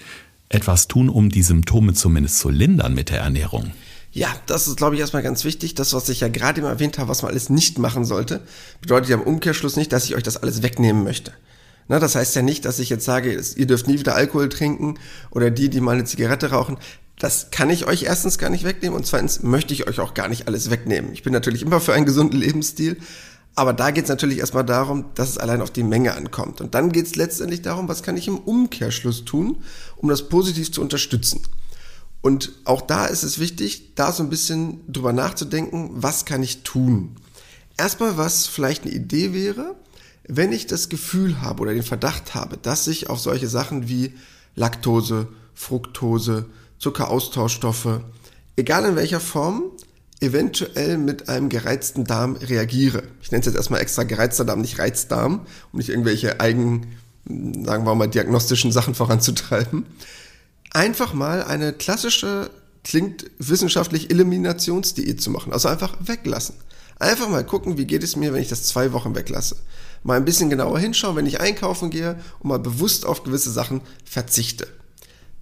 etwas 0.49 0.89
tun, 0.89 1.09
um 1.09 1.29
die 1.29 1.45
Symptome 1.45 1.95
zumindest 1.95 2.41
zu 2.41 2.49
lindern 2.49 2.95
mit 2.95 3.11
der 3.11 3.21
Ernährung? 3.21 3.71
Ja, 4.11 4.35
das 4.47 4.67
ist, 4.67 4.77
glaube 4.77 4.97
ich, 4.97 5.01
erstmal 5.01 5.23
ganz 5.23 5.45
wichtig. 5.45 5.77
Das, 5.77 5.93
was 5.93 6.09
ich 6.09 6.19
ja 6.19 6.27
gerade 6.27 6.63
eben 6.63 6.69
erwähnt 6.69 6.99
habe, 6.99 7.09
was 7.09 7.23
man 7.23 7.31
alles 7.31 7.49
nicht 7.49 7.79
machen 7.79 8.05
sollte, 8.05 8.41
bedeutet 8.81 9.11
ja 9.11 9.17
im 9.19 9.23
Umkehrschluss 9.23 9.77
nicht, 9.77 9.93
dass 9.93 10.07
ich 10.07 10.17
euch 10.17 10.25
das 10.25 10.37
alles 10.37 10.65
wegnehmen 10.65 11.05
möchte. 11.05 11.33
Na, 11.89 11.99
das 11.99 12.15
heißt 12.15 12.37
ja 12.37 12.43
nicht, 12.43 12.65
dass 12.65 12.79
ich 12.79 12.91
jetzt 12.91 13.05
sage, 13.05 13.43
ihr 13.57 13.67
dürft 13.67 13.89
nie 13.89 13.99
wieder 13.99 14.15
Alkohol 14.15 14.49
trinken 14.51 14.99
oder 15.31 15.51
die, 15.51 15.71
die 15.71 15.81
mal 15.81 15.93
eine 15.93 16.05
Zigarette 16.05 16.51
rauchen. 16.51 16.77
Das 17.19 17.51
kann 17.51 17.71
ich 17.71 17.87
euch 17.87 18.05
erstens 18.05 18.39
gar 18.39 18.51
nicht 18.51 18.65
wegnehmen 18.65 18.97
und 18.97 19.07
zweitens 19.07 19.43
möchte 19.43 19.75
ich 19.75 19.89
euch 19.89 19.99
auch 19.99 20.15
gar 20.15 20.29
nicht 20.29 20.47
alles 20.47 20.71
wegnehmen. 20.71 21.13
Ich 21.13 21.23
bin 21.23 21.33
natürlich 21.33 21.63
immer 21.63 21.81
für 21.81 21.95
einen 21.95 22.07
gesunden 22.07 22.39
Lebensstil, 22.39 22.99
aber 23.55 23.73
da 23.73 23.91
geht 23.91 24.05
es 24.05 24.11
natürlich 24.11 24.39
erstmal 24.39 24.65
darum, 24.65 25.07
dass 25.15 25.31
es 25.31 25.39
allein 25.39 25.63
auf 25.63 25.71
die 25.71 25.83
Menge 25.83 26.15
ankommt. 26.15 26.61
Und 26.61 26.75
dann 26.75 26.93
geht 26.93 27.07
es 27.07 27.17
letztendlich 27.17 27.63
darum, 27.63 27.89
was 27.89 28.05
kann 28.05 28.17
ich 28.17 28.29
im 28.29 28.39
Umkehrschluss 28.39 29.25
tun, 29.25 29.57
um 29.97 30.09
das 30.09 30.29
positiv 30.29 30.71
zu 30.71 30.81
unterstützen. 30.81 31.41
Und 32.21 32.53
auch 32.65 32.83
da 32.83 33.07
ist 33.07 33.23
es 33.23 33.39
wichtig, 33.39 33.95
da 33.95 34.13
so 34.13 34.23
ein 34.23 34.31
bisschen 34.31 34.81
drüber 34.87 35.13
nachzudenken, 35.13 35.91
was 35.95 36.25
kann 36.25 36.43
ich 36.43 36.63
tun. 36.63 37.17
Erstmal, 37.77 38.17
was 38.17 38.47
vielleicht 38.47 38.85
eine 38.85 38.93
Idee 38.93 39.33
wäre, 39.33 39.75
wenn 40.29 40.53
ich 40.53 40.67
das 40.67 40.91
Gefühl 40.91 41.41
habe 41.41 41.63
oder 41.63 41.73
den 41.73 41.83
Verdacht 41.83 42.35
habe, 42.35 42.59
dass 42.59 42.87
ich 42.87 43.09
auf 43.11 43.19
solche 43.19 43.49
Sachen 43.49 43.89
wie 43.89 44.13
Laktose, 44.55 45.29
Fructose, 45.55 46.47
Zuckeraustauschstoffe, 46.79 48.01
egal 48.57 48.85
in 48.85 48.97
welcher 48.97 49.21
Form, 49.21 49.65
eventuell 50.21 50.99
mit 50.99 51.29
einem 51.29 51.49
gereizten 51.49 52.05
Darm 52.05 52.37
reagiere. 52.37 53.05
Ich 53.23 53.31
nenne 53.31 53.41
es 53.41 53.47
jetzt 53.47 53.57
erstmal 53.57 53.81
extra 53.81 54.03
gereizter 54.03 54.45
Darm, 54.45 54.61
nicht 54.61 54.79
Reizdarm, 54.79 55.47
um 55.73 55.79
nicht 55.79 55.89
irgendwelche 55.89 56.41
eigen, 56.41 56.95
sagen 57.25 57.87
wir 57.87 57.95
mal, 57.95 58.09
diagnostischen 58.09 58.71
Sachen 58.71 58.95
voranzutreiben. 58.95 59.87
Einfach 60.73 61.15
mal 61.15 61.43
eine 61.43 61.73
klassische, 61.73 62.51
klingt 62.85 63.31
wissenschaftlich 63.39 64.11
Eliminationsdiät 64.11 65.23
zu 65.23 65.31
machen. 65.31 65.53
Also 65.53 65.69
einfach 65.69 65.97
weglassen. 66.01 66.57
Einfach 66.99 67.29
mal 67.29 67.47
gucken, 67.47 67.79
wie 67.79 67.87
geht 67.87 68.03
es 68.03 68.17
mir, 68.17 68.33
wenn 68.33 68.43
ich 68.43 68.49
das 68.49 68.65
zwei 68.65 68.93
Wochen 68.93 69.15
weglasse. 69.15 69.57
Mal 70.03 70.17
ein 70.17 70.25
bisschen 70.25 70.51
genauer 70.51 70.79
hinschauen, 70.79 71.17
wenn 71.17 71.27
ich 71.27 71.41
einkaufen 71.41 71.91
gehe 71.91 72.19
und 72.41 72.49
mal 72.49 72.59
bewusst 72.59 73.07
auf 73.07 73.23
gewisse 73.23 73.51
Sachen 73.51 73.81
verzichte. 74.05 74.67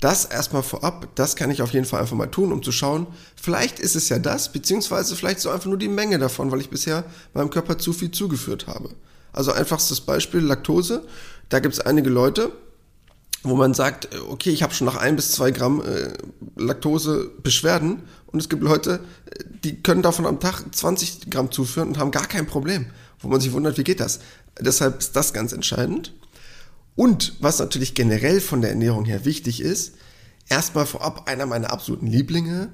Das 0.01 0.27
erstmal 0.27 0.63
vorab, 0.63 1.09
das 1.15 1.37
kann 1.37 1.51
ich 1.51 1.63
auf 1.63 1.73
jeden 1.73 1.87
Fall 1.87 2.01
einfach 2.01 2.17
mal 2.17 2.27
tun, 2.27 2.53
um 2.53 2.63
zu 2.63 2.71
schauen, 2.71 3.07
vielleicht 3.35 3.79
ist 3.79 3.97
es 3.97 4.11
ja 4.11 4.19
das, 4.19 4.53
beziehungsweise 4.53 5.17
vielleicht 5.17 5.41
so 5.41 5.51
einfach 5.51 5.67
nur 5.67 5.79
die 5.79 5.89
Menge 5.89 6.19
davon, 6.19 6.51
weil 6.51 6.61
ich 6.61 6.69
bisher 6.69 7.05
meinem 7.33 7.49
Körper 7.49 7.79
zu 7.79 7.93
viel 7.95 8.11
zugeführt 8.11 8.67
habe. 8.67 8.91
Also 9.33 9.53
einfachstes 9.53 10.01
Beispiel, 10.01 10.41
Laktose. 10.41 11.03
Da 11.49 11.61
gibt 11.61 11.75
es 11.75 11.81
einige 11.81 12.11
Leute, 12.11 12.53
wo 13.43 13.55
man 13.55 13.75
sagt, 13.75 14.09
okay, 14.29 14.51
ich 14.51 14.63
habe 14.63 14.75
schon 14.75 14.87
nach 14.87 14.97
ein 14.97 15.17
bis 15.17 15.33
zwei 15.33 15.51
Gramm 15.51 15.83
äh, 15.83 16.13
Laktose 16.57 17.31
Beschwerden 17.43 18.03
und 18.27 18.41
es 18.41 18.49
gibt 18.49 18.63
Leute, 18.63 19.01
die 19.65 19.83
können 19.83 20.03
davon 20.03 20.27
am 20.27 20.41
Tag 20.41 20.65
20 20.71 21.31
Gramm 21.31 21.51
zuführen 21.51 21.89
und 21.89 21.99
haben 21.99 22.11
gar 22.11 22.27
kein 22.27 22.47
Problem, 22.47 22.87
wo 23.21 23.29
man 23.29 23.41
sich 23.41 23.53
wundert, 23.53 23.79
wie 23.79 23.85
geht 23.85 24.01
das? 24.01 24.21
Deshalb 24.61 24.99
ist 24.99 25.17
das 25.17 25.33
ganz 25.33 25.53
entscheidend. 25.53 26.13
Und 26.95 27.35
was 27.41 27.59
natürlich 27.59 27.95
generell 27.95 28.41
von 28.41 28.63
der 28.63 28.71
Ernährung 28.71 29.05
her 29.05 29.25
wichtig 29.25 29.61
ist, 29.61 29.95
erstmal 30.49 30.87
vorab 30.87 31.29
einer 31.29 31.47
meiner 31.47 31.73
absoluten 31.73 32.07
Lieblinge, 32.07 32.71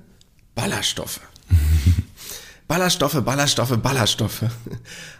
Ballaststoffe. 0.55 1.21
Ballaststoffe, 2.69 3.21
Ballaststoffe, 3.23 3.77
Ballaststoffe. 3.79 4.45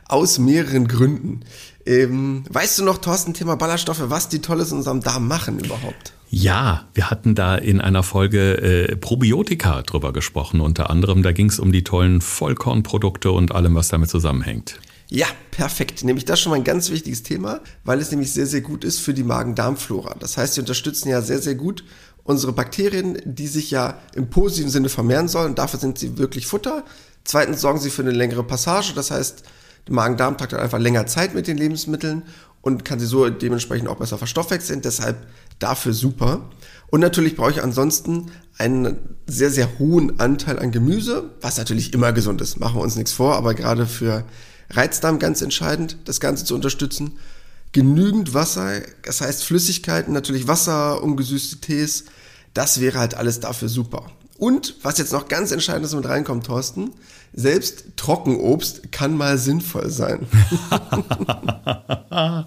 Aus 0.07 0.39
mehreren 0.39 0.87
Gründen. 0.89 1.41
Ähm, 1.85 2.45
weißt 2.49 2.79
du 2.79 2.85
noch, 2.85 2.99
Thorsten, 2.99 3.35
Thema 3.35 3.57
Ballaststoffe, 3.57 4.05
was 4.05 4.29
die 4.29 4.41
Tolles 4.41 4.71
in 4.71 4.79
unserem 4.79 5.01
Darm 5.01 5.27
machen 5.27 5.59
überhaupt? 5.59 6.13
Ja, 6.31 6.87
wir 6.95 7.11
hatten 7.11 7.35
da 7.35 7.57
in 7.57 7.81
einer 7.81 8.03
Folge 8.03 8.55
äh, 8.55 8.97
Probiotika 8.97 9.83
drüber 9.83 10.15
gesprochen, 10.15 10.61
unter 10.63 10.89
anderem. 10.89 11.23
Da 11.23 11.33
ging 11.33 11.51
es 11.51 11.59
um 11.59 11.73
die 11.73 11.85
tollen 11.85 12.23
Vollkornprodukte 12.23 13.31
und 13.31 13.53
allem, 13.53 13.75
was 13.75 13.89
damit 13.89 14.09
zusammenhängt. 14.09 14.81
Ja, 15.15 15.27
perfekt. 15.51 16.05
Nämlich 16.05 16.25
das 16.25 16.41
schon 16.41 16.49
mal 16.49 16.57
ein 16.57 16.65
ganz 16.65 16.89
wichtiges 16.89 17.23
Thema, 17.23 17.61
weil 17.85 18.01
es 18.01 18.11
nämlich 18.11 18.33
sehr, 18.33 18.47
sehr 18.47 18.63
gut 18.63 18.83
ist 18.83 18.99
für 18.99 19.13
die 19.13 19.25
Magen-Darm-Flora. 19.25 20.17
Das 20.19 20.39
heißt, 20.39 20.55
sie 20.55 20.61
unterstützen 20.61 21.11
ja 21.11 21.21
sehr, 21.21 21.39
sehr 21.39 21.55
gut 21.55 21.85
unsere 22.25 22.55
Bakterien, 22.55 23.19
die 23.27 23.47
sich 23.47 23.71
ja 23.71 23.99
im 24.15 24.31
positiven 24.31 24.71
Sinne 24.71 24.89
vermehren 24.89 25.29
sollen. 25.29 25.55
Dafür 25.55 25.79
sind 25.79 25.99
sie 25.99 26.17
wirklich 26.17 26.47
Futter. 26.47 26.83
Zweitens 27.25 27.61
sorgen 27.61 27.79
sie 27.79 27.91
für 27.91 28.01
eine 28.01 28.13
längere 28.13 28.43
Passage. 28.43 28.95
Das 28.95 29.11
heißt, 29.11 29.43
der 29.87 29.95
Magen-Darm-Trakt 29.95 30.55
hat 30.55 30.61
einfach 30.61 30.79
länger 30.79 31.05
Zeit 31.05 31.35
mit 31.35 31.47
den 31.47 31.59
Lebensmitteln 31.59 32.23
und 32.63 32.87
kann 32.87 32.99
sie 32.99 33.05
so 33.05 33.29
dementsprechend 33.29 33.89
auch 33.89 33.97
besser 33.97 34.17
verstoffwechseln. 34.17 34.81
Deshalb 34.81 35.27
dafür 35.59 35.93
super. 35.93 36.49
Und 36.87 37.01
natürlich 37.01 37.37
brauche 37.37 37.51
ich 37.51 37.63
ansonsten 37.63 38.31
einen 38.57 39.17
sehr, 39.27 39.51
sehr 39.51 39.79
hohen 39.79 40.21
Anteil 40.21 40.59
an 40.59 40.73
Gemüse, 40.73 41.35
was 41.43 41.59
natürlich 41.59 41.93
immer 41.93 42.15
gesund 42.15 42.41
ist. 42.41 42.59
Machen 42.59 42.77
wir 42.77 42.83
uns 42.83 42.97
nichts 42.97 43.13
vor, 43.13 43.37
aber 43.37 43.53
gerade 43.53 43.85
für 43.85 44.25
Reizdarm 44.73 45.19
ganz 45.19 45.43
entscheidend, 45.43 45.97
das 46.05 46.21
Ganze 46.21 46.45
zu 46.45 46.55
unterstützen. 46.55 47.19
Genügend 47.73 48.35
Wasser, 48.35 48.83
das 49.05 49.21
heißt 49.21 49.45
Flüssigkeiten, 49.45 50.13
natürlich 50.13 50.49
Wasser, 50.49 51.03
ungesüßte 51.03 51.59
Tees, 51.59 52.05
das 52.53 52.81
wäre 52.81 52.99
halt 52.99 53.15
alles 53.15 53.41
dafür 53.41 53.69
super. 53.69 54.11
Und 54.43 54.75
was 54.83 54.99
jetzt 54.99 55.13
noch 55.13 55.29
ganz 55.29 55.53
entscheidendes 55.53 55.95
mit 55.95 56.05
reinkommt, 56.05 56.47
Thorsten, 56.47 56.91
selbst 57.33 57.85
Trockenobst 57.95 58.91
kann 58.91 59.17
mal 59.17 59.39
sinnvoll 59.39 59.89
sein. 59.89 60.27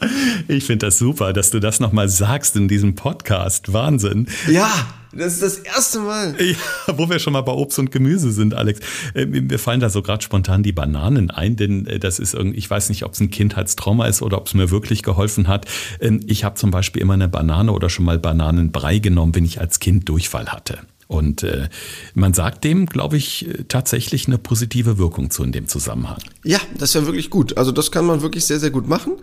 ich 0.50 0.66
finde 0.66 0.88
das 0.88 0.98
super, 0.98 1.32
dass 1.32 1.52
du 1.52 1.62
das 1.62 1.80
nochmal 1.80 2.10
sagst 2.10 2.58
in 2.58 2.68
diesem 2.68 2.96
Podcast. 2.96 3.72
Wahnsinn. 3.72 4.28
Ja, 4.52 4.70
das 5.14 5.36
ist 5.36 5.42
das 5.42 5.58
erste 5.60 6.00
Mal. 6.00 6.36
Ja, 6.42 6.98
wo 6.98 7.10
wir 7.10 7.18
schon 7.20 7.32
mal 7.32 7.44
bei 7.44 7.54
Obst 7.54 7.80
und 7.80 7.94
Gemüse 7.94 8.34
sind, 8.34 8.56
Alex. 8.56 8.82
Äh, 9.14 9.26
mir 9.26 9.58
fallen 9.58 9.80
da 9.80 9.90
so 9.90 10.02
gerade 10.02 10.22
spontan 10.22 10.64
die 10.64 10.74
Bananen 10.74 11.32
ein, 11.32 11.56
denn 11.56 11.88
äh, 11.88 11.98
das 11.98 12.20
ist 12.20 12.34
irgendwie, 12.34 12.58
ich 12.58 12.70
weiß 12.70 12.90
nicht, 12.90 13.06
ob 13.06 13.14
es 13.14 13.22
ein 13.22 13.30
Kindheitstrauma 13.30 14.08
ist 14.08 14.22
oder 14.22 14.40
ob 14.40 14.48
es 14.48 14.54
mir 14.54 14.70
wirklich 14.70 15.02
geholfen 15.02 15.48
hat. 15.48 15.66
Ähm, 16.02 16.20
ich 16.28 16.44
habe 16.44 16.56
zum 16.56 16.72
Beispiel 16.72 17.02
immer 17.02 17.14
eine 17.14 17.30
Banane 17.30 17.72
oder 17.72 17.90
schon 17.90 18.04
mal 18.04 18.20
Bananenbrei 18.20 19.00
genommen, 19.00 19.34
wenn 19.34 19.46
ich 19.46 19.62
als 19.62 19.80
Kind 19.80 20.10
Durchfall 20.10 20.48
hatte. 20.48 20.80
Und 21.08 21.44
äh, 21.44 21.70
man 22.16 22.34
sagt 22.34 22.64
dem, 22.64 22.88
glaube 22.88 23.18
ich, 23.18 23.48
tatsächlich 23.68 24.28
eine 24.28 24.38
positive 24.38 24.98
Wirkung 24.98 25.30
zu 25.30 25.44
in 25.44 25.52
dem 25.52 25.68
Zusammenhang. 25.68 26.18
Ja, 26.44 26.60
das 26.78 26.94
ja 26.94 27.06
wirklich 27.06 27.30
gut. 27.30 27.58
Also 27.58 27.72
das 27.72 27.92
kann 27.92 28.06
man 28.06 28.22
wirklich 28.22 28.46
sehr, 28.46 28.60
sehr 28.60 28.72
gut 28.72 28.88
machen, 28.88 29.14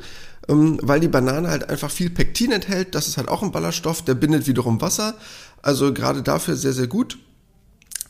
ähm, 0.49 0.79
weil 0.83 1.01
die 1.01 1.09
Banane 1.09 1.49
halt 1.49 1.69
einfach 1.69 1.91
viel 1.91 2.11
Pektin 2.11 2.53
enthält. 2.53 2.95
Das 2.95 3.09
ist 3.09 3.17
halt 3.17 3.29
auch 3.29 3.43
ein 3.43 3.51
Ballaststoff, 3.51 4.03
der 4.03 4.15
bindet 4.15 4.47
wiederum 4.47 4.81
Wasser. 4.81 5.15
Also 5.61 5.93
gerade 5.93 6.23
dafür 6.23 6.57
sehr, 6.57 6.73
sehr 6.73 6.87
gut. 6.87 7.19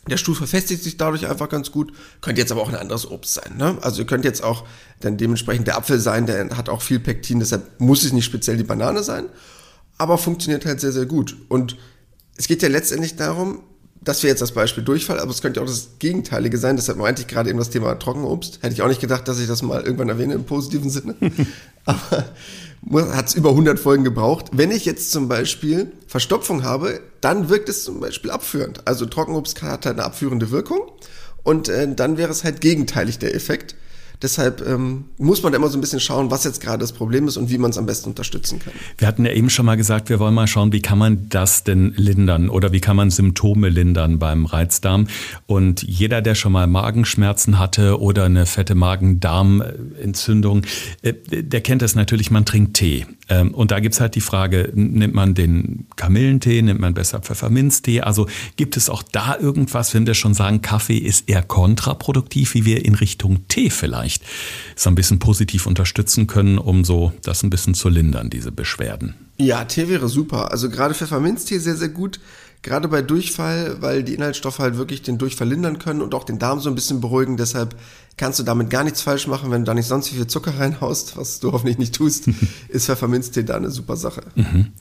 Der 0.09 0.17
Stuhl 0.17 0.35
verfestigt 0.35 0.83
sich 0.83 0.97
dadurch 0.97 1.29
einfach 1.29 1.49
ganz 1.49 1.71
gut. 1.71 1.93
Könnte 2.21 2.41
jetzt 2.41 2.51
aber 2.51 2.61
auch 2.61 2.69
ein 2.69 2.75
anderes 2.75 3.09
Obst 3.09 3.35
sein. 3.35 3.57
Ne? 3.57 3.79
Also 3.83 4.03
ihr 4.03 4.07
könnt 4.07 4.25
jetzt 4.25 4.43
auch 4.43 4.65
dann 5.01 5.17
dementsprechend 5.17 5.69
der 5.69 5.77
Apfel 5.77 6.01
sein, 6.01 6.27
der 6.27 6.57
hat 6.57 6.69
auch 6.69 6.83
viel 6.83 6.99
Pektin, 6.99 7.39
deshalb 7.39 7.81
muss 7.81 8.05
es 8.05 8.13
nicht 8.13 8.25
speziell 8.25 8.57
die 8.57 8.65
Banane 8.65 9.03
sein. 9.03 9.27
Aber 9.99 10.19
funktioniert 10.19 10.67
halt 10.67 10.81
sehr, 10.81 10.91
sehr 10.91 11.07
gut. 11.07 11.37
Und 11.49 11.77
es 12.37 12.49
geht 12.49 12.63
ja 12.63 12.69
letztendlich 12.69 13.17
darum, 13.17 13.63
dass 14.05 14.23
wir 14.23 14.31
jetzt 14.31 14.43
das 14.43 14.53
Beispiel 14.53 14.83
Durchfall, 14.83 15.21
aber 15.21 15.31
es 15.31 15.43
könnte 15.43 15.61
auch 15.63 15.67
das 15.67 15.91
Gegenteilige 15.99 16.59
sein. 16.59 16.77
Deshalb 16.77 16.99
meinte 16.99 17.23
ich 17.23 17.29
gerade 17.29 17.51
eben 17.51 17.59
das 17.59 17.71
Thema 17.71 17.95
Trockenobst. 17.95 18.59
Hätte 18.63 18.75
ich 18.75 18.83
auch 18.83 18.89
nicht 18.89 19.01
gedacht, 19.01 19.29
dass 19.29 19.39
ich 19.39 19.47
das 19.47 19.63
mal 19.63 19.83
irgendwann 19.83 20.09
erwähne 20.09 20.35
im 20.35 20.45
positiven 20.45 20.91
Sinne. 20.91 21.15
aber 21.85 22.25
hat 23.15 23.29
es 23.29 23.35
über 23.35 23.51
100 23.51 23.79
Folgen 23.79 24.03
gebraucht. 24.03 24.47
Wenn 24.53 24.73
ich 24.73 24.85
jetzt 24.85 25.13
zum 25.13 25.29
Beispiel 25.29 25.93
Verstopfung 26.09 26.65
habe, 26.65 27.01
dann 27.21 27.49
wirkt 27.49 27.69
es 27.69 27.85
zum 27.85 28.01
Beispiel 28.01 28.31
abführend. 28.31 28.87
Also 28.87 29.07
Trockenobst 29.07 29.63
hat 29.63 29.87
halt 29.87 29.99
eine 29.99 30.05
abführende 30.05 30.51
Wirkung 30.51 30.81
und 31.45 31.69
äh, 31.69 31.93
dann 31.95 32.17
wäre 32.17 32.31
es 32.31 32.43
halt 32.43 32.61
gegenteilig 32.61 33.19
der 33.19 33.35
Effekt. 33.35 33.77
Deshalb 34.23 34.65
ähm, 34.67 35.05
muss 35.19 35.43
man 35.43 35.53
da 35.53 35.59
immer 35.59 35.69
so 35.69 35.77
ein 35.77 35.81
bisschen 35.81 36.01
schauen, 36.01 36.31
was 36.31 36.45
jetzt 36.45 36.61
gerade 36.61 36.79
das 36.79 36.93
Problem 36.93 37.27
ist 37.27 37.37
und 37.37 37.51
wie 37.51 37.59
man 37.59 37.71
es 37.71 37.79
am 37.79 37.87
besten 37.87 38.11
unterstützen 38.11 38.61
kann. 38.61 38.73
Wir 38.97 39.09
hatten 39.09 39.25
ja 39.25 39.33
eben 39.33 39.51
schon 39.51 39.67
mal 39.67 39.77
gesagt, 39.77 40.09
wir 40.09 40.21
wollen 40.21 40.35
mal 40.35 40.47
schauen, 40.47 40.73
wie 40.73 40.81
kann 40.81 40.99
man 40.99 41.29
das 41.29 41.65
denn 41.65 41.93
lindern 41.97 42.49
oder 42.49 42.73
wie 42.73 42.81
kann 42.81 42.97
man 42.97 43.11
Symptome 43.11 43.69
lindern 43.69 44.21
beim 44.21 44.47
Reizdarm. 44.47 45.09
Und 45.47 45.83
jeder, 45.83 46.23
der 46.23 46.37
schon 46.37 46.53
mal 46.53 46.69
Magenschmerzen 46.69 47.59
hatte 47.59 48.01
oder 48.01 48.25
eine 48.25 48.47
fette 48.47 48.77
Magen-Darm-Entzündung, 48.77 50.63
äh, 51.03 51.15
der 51.15 51.61
kennt 51.61 51.83
das 51.83 51.95
natürlich, 51.95 52.31
man 52.31 52.45
trinkt 52.45 52.75
Tee. 52.75 53.07
Ähm, 53.33 53.55
und 53.55 53.71
da 53.71 53.81
gibt's 53.81 53.99
halt 53.99 54.15
die 54.15 54.21
Frage, 54.21 54.71
nimmt 54.75 55.15
man 55.15 55.35
den 55.35 55.87
Kamillentee, 55.97 56.61
nimmt 56.61 56.81
man 56.81 56.93
besser 56.93 57.21
Pfefferminztee? 57.21 58.03
Also 58.03 58.27
gibt 58.57 58.77
es 58.77 58.91
auch 58.91 59.03
da 59.03 59.39
irgendwas, 59.39 59.95
wenn 59.95 60.07
wir 60.07 60.13
schon 60.13 60.35
sagen, 60.35 60.61
Kaffee 60.61 60.99
ist 60.99 61.31
eher 61.31 61.43
kontraproduktiv, 61.43 62.53
wie 62.53 62.67
wir 62.67 62.85
in 62.85 62.95
Richtung 62.95 63.49
Tee 63.49 63.71
vielleicht 63.71 64.23
so 64.77 64.91
ein 64.91 64.95
bisschen 64.95 65.19
positiv 65.19 65.67
unterstützen 65.67 66.27
können, 66.27 66.59
um 66.59 66.85
so 66.85 67.13
das 67.23 67.43
ein 67.43 67.49
bisschen 67.49 67.73
zu 67.73 67.89
lindern, 67.89 68.29
diese 68.29 68.53
Beschwerden? 68.53 69.15
Ja, 69.39 69.65
Tee 69.65 69.89
wäre 69.89 70.09
super. 70.09 70.51
Also 70.51 70.69
gerade 70.69 70.93
Pfefferminztee 70.93 71.59
sehr, 71.59 71.77
sehr 71.77 71.89
gut. 71.89 72.21
Gerade 72.61 72.87
bei 72.87 73.03
Durchfall, 73.03 73.79
weil 73.81 74.05
die 74.05 74.15
Inhaltsstoffe 74.15 74.59
halt 74.59 74.77
wirklich 74.77 75.03
den 75.03 75.19
Durchfall 75.19 75.49
lindern 75.49 75.79
können 75.79 76.03
und 76.03 76.15
auch 76.15 76.25
den 76.25 76.39
Darm 76.39 76.61
so 76.61 76.69
ein 76.69 76.75
bisschen 76.75 77.01
beruhigen. 77.01 77.37
Deshalb 77.37 77.75
kannst 78.17 78.39
du 78.39 78.43
damit 78.43 78.71
gar 78.71 78.85
nichts 78.85 79.03
falsch 79.03 79.27
machen, 79.27 79.51
wenn 79.51 79.63
du 79.63 79.67
da 79.67 79.75
nicht 79.75 79.87
sonst 79.87 80.13
wie 80.13 80.17
viel 80.17 80.27
Zucker 80.27 80.59
reinhaust, 80.59 81.17
was 81.17 81.41
du 81.41 81.53
hoffentlich 81.53 81.79
nicht 81.79 81.95
tust, 81.95 82.29
ist 82.69 82.87
Pfefferminztee 82.87 83.45
da 83.45 83.57
eine 83.57 83.71
super 83.71 83.97
Sache. 83.97 84.23
Mhm. 84.35 84.73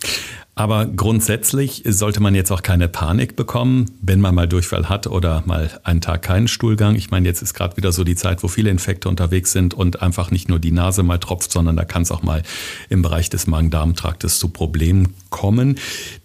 Aber 0.54 0.86
grundsätzlich 0.86 1.84
sollte 1.86 2.22
man 2.22 2.36
jetzt 2.36 2.52
auch 2.52 2.62
keine 2.62 2.90
Panik 2.90 3.38
bekommen, 3.38 3.90
wenn 4.02 4.20
man 4.20 4.36
mal 4.36 4.48
Durchfall 4.50 4.90
hat 4.90 5.08
oder 5.08 5.44
mal 5.46 5.72
einen 5.84 6.02
Tag 6.02 6.24
keinen 6.24 6.50
Stuhlgang. 6.50 6.96
Ich 6.96 7.10
meine, 7.10 7.28
jetzt 7.28 7.42
ist 7.42 7.54
gerade 7.54 7.78
wieder 7.78 7.94
so 7.94 8.04
die 8.04 8.16
Zeit, 8.16 8.44
wo 8.44 8.50
viele 8.50 8.70
Infekte 8.70 9.08
unterwegs 9.08 9.54
sind 9.54 9.74
und 9.74 10.02
einfach 10.02 10.30
nicht 10.30 10.50
nur 10.50 10.60
die 10.60 10.72
Nase 10.72 11.04
mal 11.04 11.20
tropft, 11.20 11.52
sondern 11.52 11.78
da 11.78 11.86
kann 11.86 12.02
es 12.02 12.12
auch 12.12 12.22
mal 12.22 12.44
im 12.90 13.02
Bereich 13.02 13.30
des 13.30 13.48
Magen-Darm-Traktes 13.48 14.40
zu 14.40 14.50
Problemen 14.50 15.16
kommen. 15.30 15.80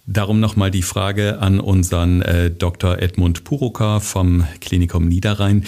Darum 0.07 0.41
nochmal 0.41 0.71
die 0.71 0.83
Frage 0.83 1.39
an 1.41 1.61
unseren 1.61 2.21
äh, 2.23 2.51
Dr. 2.51 2.99
Edmund 2.99 3.45
Puruka 3.45 4.01
vom 4.01 4.45
Klinikum 4.61 5.07
Niederrhein. 5.07 5.65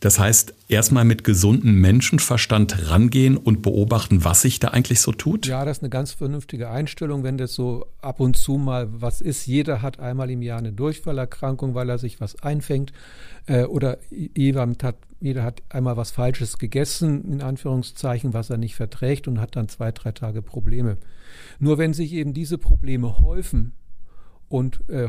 Das 0.00 0.18
heißt, 0.18 0.54
erstmal 0.68 1.04
mit 1.04 1.24
gesundem 1.24 1.80
Menschenverstand 1.80 2.90
rangehen 2.90 3.36
und 3.36 3.62
beobachten, 3.62 4.24
was 4.24 4.42
sich 4.42 4.60
da 4.60 4.68
eigentlich 4.68 5.00
so 5.00 5.12
tut? 5.12 5.46
Ja, 5.46 5.64
das 5.64 5.78
ist 5.78 5.82
eine 5.82 5.90
ganz 5.90 6.12
vernünftige 6.12 6.70
Einstellung, 6.70 7.24
wenn 7.24 7.38
das 7.38 7.54
so 7.54 7.86
ab 8.00 8.20
und 8.20 8.36
zu 8.36 8.58
mal 8.58 8.88
was 8.90 9.20
ist. 9.20 9.46
Jeder 9.46 9.82
hat 9.82 9.98
einmal 9.98 10.30
im 10.30 10.42
Jahr 10.42 10.58
eine 10.58 10.72
Durchfallerkrankung, 10.72 11.74
weil 11.74 11.88
er 11.88 11.98
sich 11.98 12.20
was 12.20 12.42
einfängt. 12.42 12.92
Äh, 13.46 13.64
oder 13.64 13.98
jeder 14.10 14.66
hat 15.42 15.62
einmal 15.70 15.96
was 15.96 16.10
Falsches 16.10 16.58
gegessen, 16.58 17.24
in 17.32 17.42
Anführungszeichen, 17.42 18.34
was 18.34 18.50
er 18.50 18.58
nicht 18.58 18.74
verträgt 18.74 19.26
und 19.26 19.40
hat 19.40 19.56
dann 19.56 19.68
zwei, 19.68 19.90
drei 19.90 20.12
Tage 20.12 20.42
Probleme. 20.42 20.98
Nur 21.58 21.78
wenn 21.78 21.94
sich 21.94 22.12
eben 22.12 22.34
diese 22.34 22.58
Probleme 22.58 23.20
häufen, 23.20 23.72
und 24.48 24.80
äh, 24.88 25.08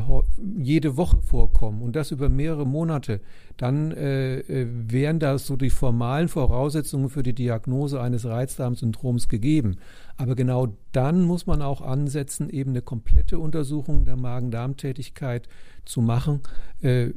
jede 0.58 0.98
Woche 0.98 1.22
vorkommen 1.22 1.82
und 1.82 1.96
das 1.96 2.12
über 2.12 2.28
mehrere 2.28 2.66
Monate, 2.66 3.22
dann 3.56 3.92
äh, 3.92 4.40
äh, 4.40 4.68
wären 4.70 5.20
da 5.20 5.38
so 5.38 5.56
die 5.56 5.70
formalen 5.70 6.28
Voraussetzungen 6.28 7.10
für 7.10 7.24
die 7.24 7.34
Diagnose 7.34 8.02
eines 8.02 8.26
Reizdarmsyndroms 8.26 9.30
gegeben. 9.30 9.78
Aber 10.18 10.36
genau 10.36 10.76
dann 10.92 11.24
muss 11.24 11.48
man 11.48 11.62
auch 11.62 11.82
ansetzen, 11.82 12.50
eben 12.50 12.72
eine 12.72 12.82
komplette 12.82 13.40
Untersuchung 13.40 14.04
der 14.04 14.18
Magen-Darm-Tätigkeit 14.18 15.48
zu 15.86 16.02
machen, 16.02 16.42
äh, 16.82 17.12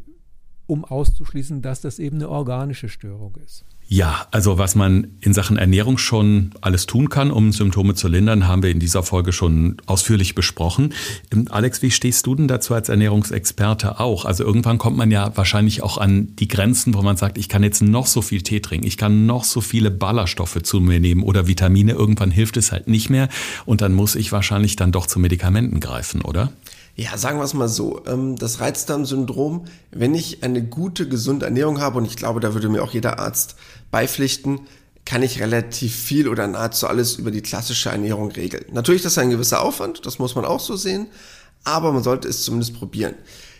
um 0.66 0.84
auszuschließen, 0.84 1.60
dass 1.60 1.80
das 1.80 1.98
eben 1.98 2.16
eine 2.16 2.28
organische 2.28 2.88
Störung 2.88 3.36
ist. 3.44 3.64
Ja, 3.94 4.26
also 4.30 4.56
was 4.56 4.74
man 4.74 5.18
in 5.20 5.34
Sachen 5.34 5.58
Ernährung 5.58 5.98
schon 5.98 6.52
alles 6.62 6.86
tun 6.86 7.10
kann, 7.10 7.30
um 7.30 7.52
Symptome 7.52 7.94
zu 7.94 8.08
lindern, 8.08 8.48
haben 8.48 8.62
wir 8.62 8.70
in 8.70 8.78
dieser 8.78 9.02
Folge 9.02 9.34
schon 9.34 9.76
ausführlich 9.84 10.34
besprochen. 10.34 10.94
Ähm, 11.30 11.46
Alex, 11.50 11.82
wie 11.82 11.90
stehst 11.90 12.24
du 12.24 12.34
denn 12.34 12.48
dazu 12.48 12.72
als 12.72 12.88
Ernährungsexperte 12.88 14.00
auch? 14.00 14.24
Also 14.24 14.44
irgendwann 14.44 14.78
kommt 14.78 14.96
man 14.96 15.10
ja 15.10 15.36
wahrscheinlich 15.36 15.82
auch 15.82 15.98
an 15.98 16.34
die 16.36 16.48
Grenzen, 16.48 16.94
wo 16.94 17.02
man 17.02 17.18
sagt, 17.18 17.36
ich 17.36 17.50
kann 17.50 17.62
jetzt 17.62 17.82
noch 17.82 18.06
so 18.06 18.22
viel 18.22 18.40
Tee 18.40 18.60
trinken, 18.60 18.86
ich 18.86 18.96
kann 18.96 19.26
noch 19.26 19.44
so 19.44 19.60
viele 19.60 19.90
Ballaststoffe 19.90 20.62
zu 20.62 20.80
mir 20.80 20.98
nehmen 20.98 21.22
oder 21.22 21.46
Vitamine, 21.46 21.92
irgendwann 21.92 22.30
hilft 22.30 22.56
es 22.56 22.72
halt 22.72 22.88
nicht 22.88 23.10
mehr 23.10 23.28
und 23.66 23.82
dann 23.82 23.92
muss 23.92 24.14
ich 24.14 24.32
wahrscheinlich 24.32 24.76
dann 24.76 24.92
doch 24.92 25.06
zu 25.06 25.18
Medikamenten 25.18 25.80
greifen, 25.80 26.22
oder? 26.22 26.50
Ja, 26.94 27.16
sagen 27.16 27.38
wir 27.38 27.44
es 27.44 27.54
mal 27.54 27.68
so. 27.68 28.02
Ähm, 28.06 28.36
das 28.36 28.60
Reizdarmsyndrom, 28.60 29.64
wenn 29.90 30.14
ich 30.14 30.42
eine 30.42 30.62
gute, 30.62 31.08
gesunde 31.08 31.46
Ernährung 31.46 31.80
habe, 31.80 31.98
und 31.98 32.04
ich 32.04 32.16
glaube, 32.16 32.40
da 32.40 32.54
würde 32.54 32.68
mir 32.68 32.82
auch 32.82 32.92
jeder 32.92 33.18
Arzt 33.18 33.56
beipflichten, 33.90 34.60
kann 35.04 35.22
ich 35.22 35.40
relativ 35.40 35.94
viel 35.94 36.28
oder 36.28 36.46
nahezu 36.46 36.86
alles 36.86 37.16
über 37.16 37.30
die 37.30 37.42
klassische 37.42 37.88
Ernährung 37.88 38.30
regeln. 38.30 38.64
Natürlich 38.72 39.02
das 39.02 39.12
ist 39.12 39.18
ein 39.18 39.30
gewisser 39.30 39.62
Aufwand, 39.62 40.06
das 40.06 40.18
muss 40.18 40.34
man 40.34 40.44
auch 40.44 40.60
so 40.60 40.76
sehen, 40.76 41.08
aber 41.64 41.92
man 41.92 42.02
sollte 42.02 42.28
es 42.28 42.44
zumindest 42.44 42.74
probieren. 42.74 43.14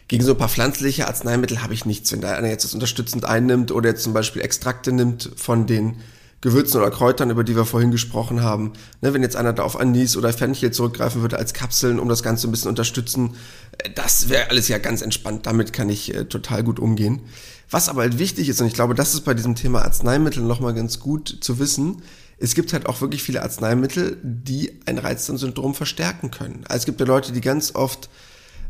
Gegen 0.08 0.24
so 0.24 0.32
ein 0.32 0.38
paar 0.38 0.48
pflanzliche 0.48 1.06
Arzneimittel 1.06 1.62
habe 1.62 1.74
ich 1.74 1.86
nichts. 1.86 2.12
Wenn 2.12 2.20
da 2.20 2.32
einer 2.32 2.48
jetzt 2.48 2.64
das 2.64 2.74
unterstützend 2.74 3.24
einnimmt 3.24 3.72
oder 3.72 3.90
jetzt 3.90 4.02
zum 4.02 4.12
Beispiel 4.12 4.42
Extrakte 4.42 4.92
nimmt 4.92 5.30
von 5.36 5.66
den 5.66 5.96
Gewürzen 6.42 6.80
oder 6.80 6.90
Kräutern, 6.90 7.30
über 7.30 7.44
die 7.44 7.56
wir 7.56 7.64
vorhin 7.64 7.92
gesprochen 7.92 8.42
haben. 8.42 8.72
Ne, 9.00 9.14
wenn 9.14 9.22
jetzt 9.22 9.36
einer 9.36 9.52
da 9.52 9.62
auf 9.62 9.78
Anis 9.78 10.16
oder 10.16 10.32
Fenchel 10.32 10.72
zurückgreifen 10.72 11.22
würde 11.22 11.38
als 11.38 11.54
Kapseln, 11.54 11.98
um 11.98 12.08
das 12.08 12.22
Ganze 12.22 12.48
ein 12.48 12.50
bisschen 12.50 12.68
unterstützen, 12.68 13.36
äh, 13.78 13.90
das 13.94 14.28
wäre 14.28 14.50
alles 14.50 14.68
ja 14.68 14.78
ganz 14.78 15.02
entspannt. 15.02 15.46
Damit 15.46 15.72
kann 15.72 15.88
ich 15.88 16.14
äh, 16.14 16.24
total 16.26 16.64
gut 16.64 16.78
umgehen. 16.78 17.22
Was 17.70 17.88
aber 17.88 18.02
halt 18.02 18.18
wichtig 18.18 18.48
ist, 18.48 18.60
und 18.60 18.66
ich 18.66 18.74
glaube, 18.74 18.94
das 18.94 19.14
ist 19.14 19.22
bei 19.22 19.32
diesem 19.32 19.54
Thema 19.54 19.82
Arzneimittel 19.82 20.42
nochmal 20.42 20.74
ganz 20.74 20.98
gut 20.98 21.38
zu 21.40 21.58
wissen, 21.58 22.02
es 22.38 22.56
gibt 22.56 22.72
halt 22.72 22.86
auch 22.86 23.00
wirklich 23.00 23.22
viele 23.22 23.42
Arzneimittel, 23.42 24.18
die 24.22 24.80
ein 24.84 24.98
Reizdarmsyndrom 24.98 25.76
verstärken 25.76 26.32
können. 26.32 26.64
Also 26.66 26.80
es 26.80 26.86
gibt 26.86 26.98
ja 26.98 27.06
Leute, 27.06 27.30
die 27.30 27.40
ganz 27.40 27.76
oft 27.76 28.10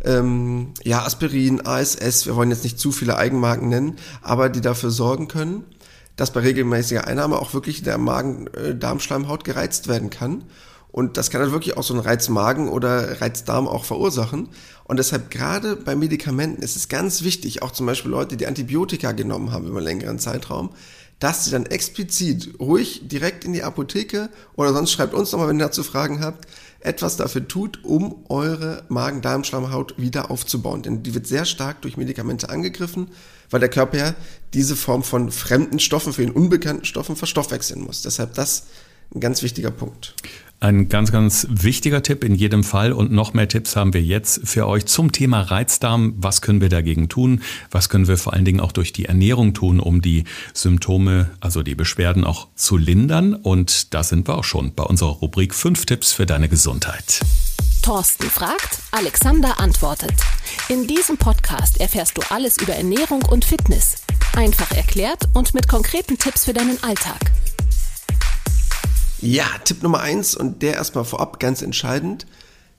ähm, 0.05 0.75
ja, 0.85 1.05
Aspirin, 1.05 1.65
ASS, 1.65 2.27
wir 2.27 2.37
wollen 2.37 2.51
jetzt 2.51 2.65
nicht 2.65 2.79
zu 2.79 2.93
viele 2.93 3.17
Eigenmarken 3.17 3.71
nennen, 3.71 3.97
aber 4.21 4.51
die 4.51 4.61
dafür 4.61 4.91
sorgen 4.91 5.27
können, 5.27 5.65
dass 6.23 6.33
bei 6.33 6.39
regelmäßiger 6.39 7.09
Einnahme 7.09 7.37
auch 7.37 7.53
wirklich 7.53 7.83
der 7.83 7.99
Magen-Darmschleimhaut 7.99 9.43
gereizt 9.43 9.89
werden 9.89 10.09
kann. 10.09 10.45
Und 10.93 11.17
das 11.17 11.31
kann 11.31 11.41
dann 11.41 11.51
wirklich 11.51 11.77
auch 11.77 11.83
so 11.83 11.95
einen 11.95 12.03
Reizmagen 12.05 12.69
oder 12.69 13.21
Reizdarm 13.21 13.67
auch 13.67 13.85
verursachen. 13.85 14.49
Und 14.85 14.99
deshalb 14.99 15.33
gerade 15.33 15.75
bei 15.75 15.97
Medikamenten 15.97 16.63
ist 16.63 16.77
es 16.77 16.89
ganz 16.89 17.25
wichtig, 17.25 17.63
auch 17.63 17.73
zum 17.73 17.87
Beispiel 17.87 18.13
Leute, 18.13 18.37
die 18.37 18.47
Antibiotika 18.47 19.11
genommen 19.11 19.51
haben 19.51 19.67
über 19.67 19.79
einen 19.79 19.87
längeren 19.87 20.21
Zeitraum, 20.21 20.71
dass 21.19 21.45
sie 21.45 21.51
dann 21.51 21.67
explizit 21.67 22.55
ruhig 22.61 23.09
direkt 23.09 23.45
in 23.45 23.53
die 23.53 23.65
Apotheke 23.65 24.29
oder 24.55 24.73
sonst 24.73 24.93
schreibt 24.93 25.15
uns 25.15 25.33
nochmal, 25.33 25.49
wenn 25.49 25.59
ihr 25.59 25.65
dazu 25.65 25.83
Fragen 25.83 26.21
habt, 26.21 26.47
etwas 26.85 27.17
dafür 27.17 27.47
tut, 27.47 27.85
um 27.85 28.25
eure 28.29 28.85
Magen-Darm-Schleimhaut 28.89 29.95
wieder 29.99 30.31
aufzubauen. 30.31 30.83
Denn 30.83 31.03
die 31.03 31.15
wird 31.15 31.27
sehr 31.27 31.45
stark 31.45 31.83
durch 31.83 31.97
Medikamente 31.97 32.51
angegriffen, 32.51 33.09
weil 33.51 33.61
der 33.61 33.69
Körper 33.69 33.99
ja 33.99 34.15
diese 34.55 34.77
Form 34.77 35.03
von 35.03 35.31
fremden 35.31 35.79
Stoffen 35.79 36.13
für 36.13 36.23
ihn 36.23 36.31
unbekannten 36.31 36.85
Stoffen 36.85 37.17
verstoffwechseln 37.17 37.83
muss. 37.83 38.03
Deshalb 38.03 38.35
das 38.35 38.65
ein 39.15 39.21
ganz 39.21 39.43
wichtiger 39.43 39.71
Punkt. 39.71 40.15
Ein 40.63 40.89
ganz, 40.89 41.11
ganz 41.11 41.49
wichtiger 41.51 42.05
Tipp 42.05 42.23
in 42.23 42.37
jedem 42.37 42.63
Fall 42.63 42.93
und 42.93 43.11
noch 43.11 43.35
mehr 43.35 43.49
Tipps 43.49 43.75
haben 43.75 43.93
wir 43.95 44.01
jetzt 44.01 44.47
für 44.47 44.69
euch 44.69 44.87
zum 44.87 45.11
Thema 45.11 45.41
Reizdarm. 45.41 46.15
Was 46.19 46.41
können 46.41 46.61
wir 46.61 46.69
dagegen 46.69 47.09
tun? 47.09 47.43
Was 47.73 47.89
können 47.89 48.07
wir 48.07 48.17
vor 48.17 48.33
allen 48.33 48.45
Dingen 48.45 48.61
auch 48.61 48.71
durch 48.71 48.93
die 48.93 49.07
Ernährung 49.07 49.55
tun, 49.55 49.81
um 49.81 50.01
die 50.03 50.23
Symptome, 50.55 51.31
also 51.41 51.65
die 51.65 51.75
Beschwerden 51.75 52.23
auch 52.23 52.47
zu 52.55 52.77
lindern? 52.77 53.35
Und 53.35 53.93
da 53.93 54.05
sind 54.05 54.29
wir 54.29 54.39
auch 54.39 54.45
schon 54.45 54.73
bei 54.73 54.85
unserer 54.85 55.11
Rubrik 55.11 55.53
5 55.53 55.85
Tipps 55.85 56.13
für 56.13 56.27
deine 56.27 56.49
Gesundheit. 56.49 57.19
Thorsten 57.83 58.31
fragt, 58.31 58.79
Alexander 58.93 59.59
antwortet. 59.59 60.15
In 60.69 60.87
diesem 60.87 61.17
Podcast 61.17 61.81
erfährst 61.81 62.17
du 62.17 62.23
alles 62.31 62.59
über 62.59 62.75
Ernährung 62.75 63.25
und 63.25 63.45
Fitness. 63.45 63.97
Einfach 64.37 64.71
erklärt 64.71 65.25
und 65.35 65.55
mit 65.55 65.67
konkreten 65.67 66.19
Tipps 66.19 66.45
für 66.45 66.53
deinen 66.53 66.81
Alltag. 66.85 67.33
Ja, 69.23 69.45
Tipp 69.65 69.85
Nummer 69.85 70.01
eins 70.01 70.35
und 70.35 70.63
der 70.63 70.75
erstmal 70.75 71.05
vorab 71.05 71.39
ganz 71.39 71.63
entscheidend, 71.63 72.27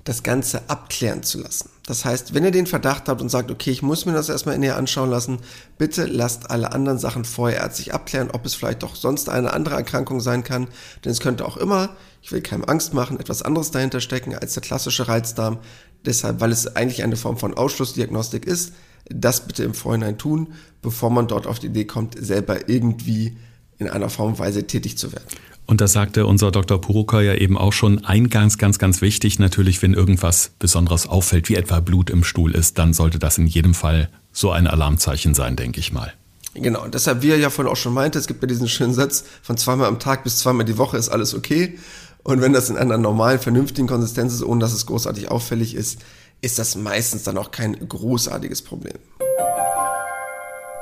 das 0.04 0.24
Ganze 0.24 0.70
abklären 0.70 1.24
zu 1.24 1.40
lassen. 1.40 1.70
Das 1.86 2.04
heißt, 2.04 2.34
wenn 2.34 2.44
ihr 2.44 2.52
den 2.52 2.68
Verdacht 2.68 3.08
habt 3.08 3.22
und 3.22 3.30
sagt, 3.30 3.50
okay, 3.50 3.72
ich 3.72 3.82
muss 3.82 4.06
mir 4.06 4.12
das 4.12 4.28
erstmal 4.28 4.58
näher 4.58 4.76
anschauen 4.76 5.10
lassen, 5.10 5.38
bitte 5.78 6.06
lasst 6.06 6.52
alle 6.52 6.74
anderen 6.74 7.00
Sachen 7.00 7.24
vorher 7.24 7.62
ärztlich 7.62 7.94
abklären, 7.94 8.30
ob 8.30 8.46
es 8.46 8.56
vielleicht 8.56 8.84
doch 8.84 8.98
sonst 8.98 9.30
eine 9.30 9.54
andere 9.54 9.76
Erkrankung 9.76 10.20
sein 10.20 10.44
kann. 10.44 10.68
Denn 11.06 11.14
es 11.14 11.22
könnte 11.22 11.46
auch 11.46 11.56
immer, 11.56 11.96
ich 12.22 12.34
will 12.34 12.42
keinem 12.42 12.66
Angst 12.66 12.94
machen, 12.94 13.22
etwas 13.22 13.42
anderes 13.42 13.72
dahinter 13.72 14.02
stecken 14.02 14.36
als 14.36 14.54
der 14.54 14.64
klassische 14.64 15.08
Reizdarm. 15.08 15.60
Deshalb, 16.06 16.42
weil 16.42 16.52
es 16.52 16.76
eigentlich 16.76 17.04
eine 17.04 17.16
Form 17.16 17.38
von 17.38 17.54
Ausschlussdiagnostik 17.54 18.46
ist, 18.46 18.74
das 19.06 19.48
bitte 19.48 19.64
im 19.64 19.74
Vorhinein 19.74 20.18
tun, 20.18 20.56
bevor 20.82 21.10
man 21.10 21.30
dort 21.30 21.48
auf 21.48 21.60
die 21.60 21.68
Idee 21.68 21.86
kommt, 21.86 22.18
selber 22.20 22.68
irgendwie 22.68 23.38
in 23.78 23.88
einer 23.88 24.10
Form 24.10 24.32
und 24.34 24.40
Weise 24.40 24.68
tätig 24.68 24.98
zu 24.98 25.14
werden. 25.14 25.28
Und 25.66 25.82
das 25.82 25.94
sagte 25.94 26.26
unser 26.26 26.52
Dr. 26.52 26.80
Puruka 26.80 27.22
ja 27.22 27.36
eben 27.36 27.58
auch 27.58 27.74
schon 27.74 28.04
eingangs 28.04 28.58
ganz, 28.58 28.80
ganz 28.80 29.02
wichtig. 29.02 29.40
Natürlich, 29.40 29.82
wenn 29.82 29.94
irgendwas 29.94 30.52
Besonderes 30.60 31.08
auffällt, 31.08 31.50
wie 31.50 31.56
etwa 31.56 31.80
Blut 31.80 32.10
im 32.10 32.24
Stuhl 32.24 32.54
ist, 32.54 32.78
dann 32.78 32.94
sollte 32.94 33.20
das 33.20 33.38
in 33.38 33.48
jedem 33.48 33.74
Fall 33.74 34.10
so 34.32 34.52
ein 34.52 34.68
Alarmzeichen 34.68 35.34
sein, 35.34 35.56
denke 35.56 35.80
ich 35.80 35.94
mal. 35.94 36.14
Genau, 36.56 36.84
und 36.84 36.94
deshalb, 36.94 37.24
wie 37.24 37.32
er 37.32 37.38
ja 37.38 37.50
vorhin 37.50 37.72
auch 37.72 37.78
schon 37.78 37.94
meinte, 37.94 38.20
es 38.20 38.28
gibt 38.28 38.44
ja 38.44 38.48
diesen 38.48 38.68
schönen 38.68 38.94
Satz, 38.94 39.24
von 39.42 39.58
zweimal 39.58 39.88
am 39.88 40.00
Tag 40.00 40.24
bis 40.24 40.38
zweimal 40.40 40.66
die 40.66 40.78
Woche 40.78 40.98
ist 40.98 41.10
alles 41.10 41.34
okay. 41.34 41.80
Und 42.24 42.42
wenn 42.42 42.54
das 42.54 42.70
in 42.70 42.78
einer 42.78 42.98
normalen, 42.98 43.40
vernünftigen 43.40 43.88
Konsistenz 43.88 44.34
ist, 44.34 44.44
ohne 44.44 44.60
dass 44.60 44.74
es 44.74 44.86
großartig 44.86 45.32
auffällig 45.32 45.76
ist, 45.76 46.00
ist 46.42 46.60
das 46.60 46.76
meistens 46.76 47.24
dann 47.24 47.38
auch 47.38 47.52
kein 47.52 47.88
großartiges 47.88 48.62
Problem. 48.62 48.94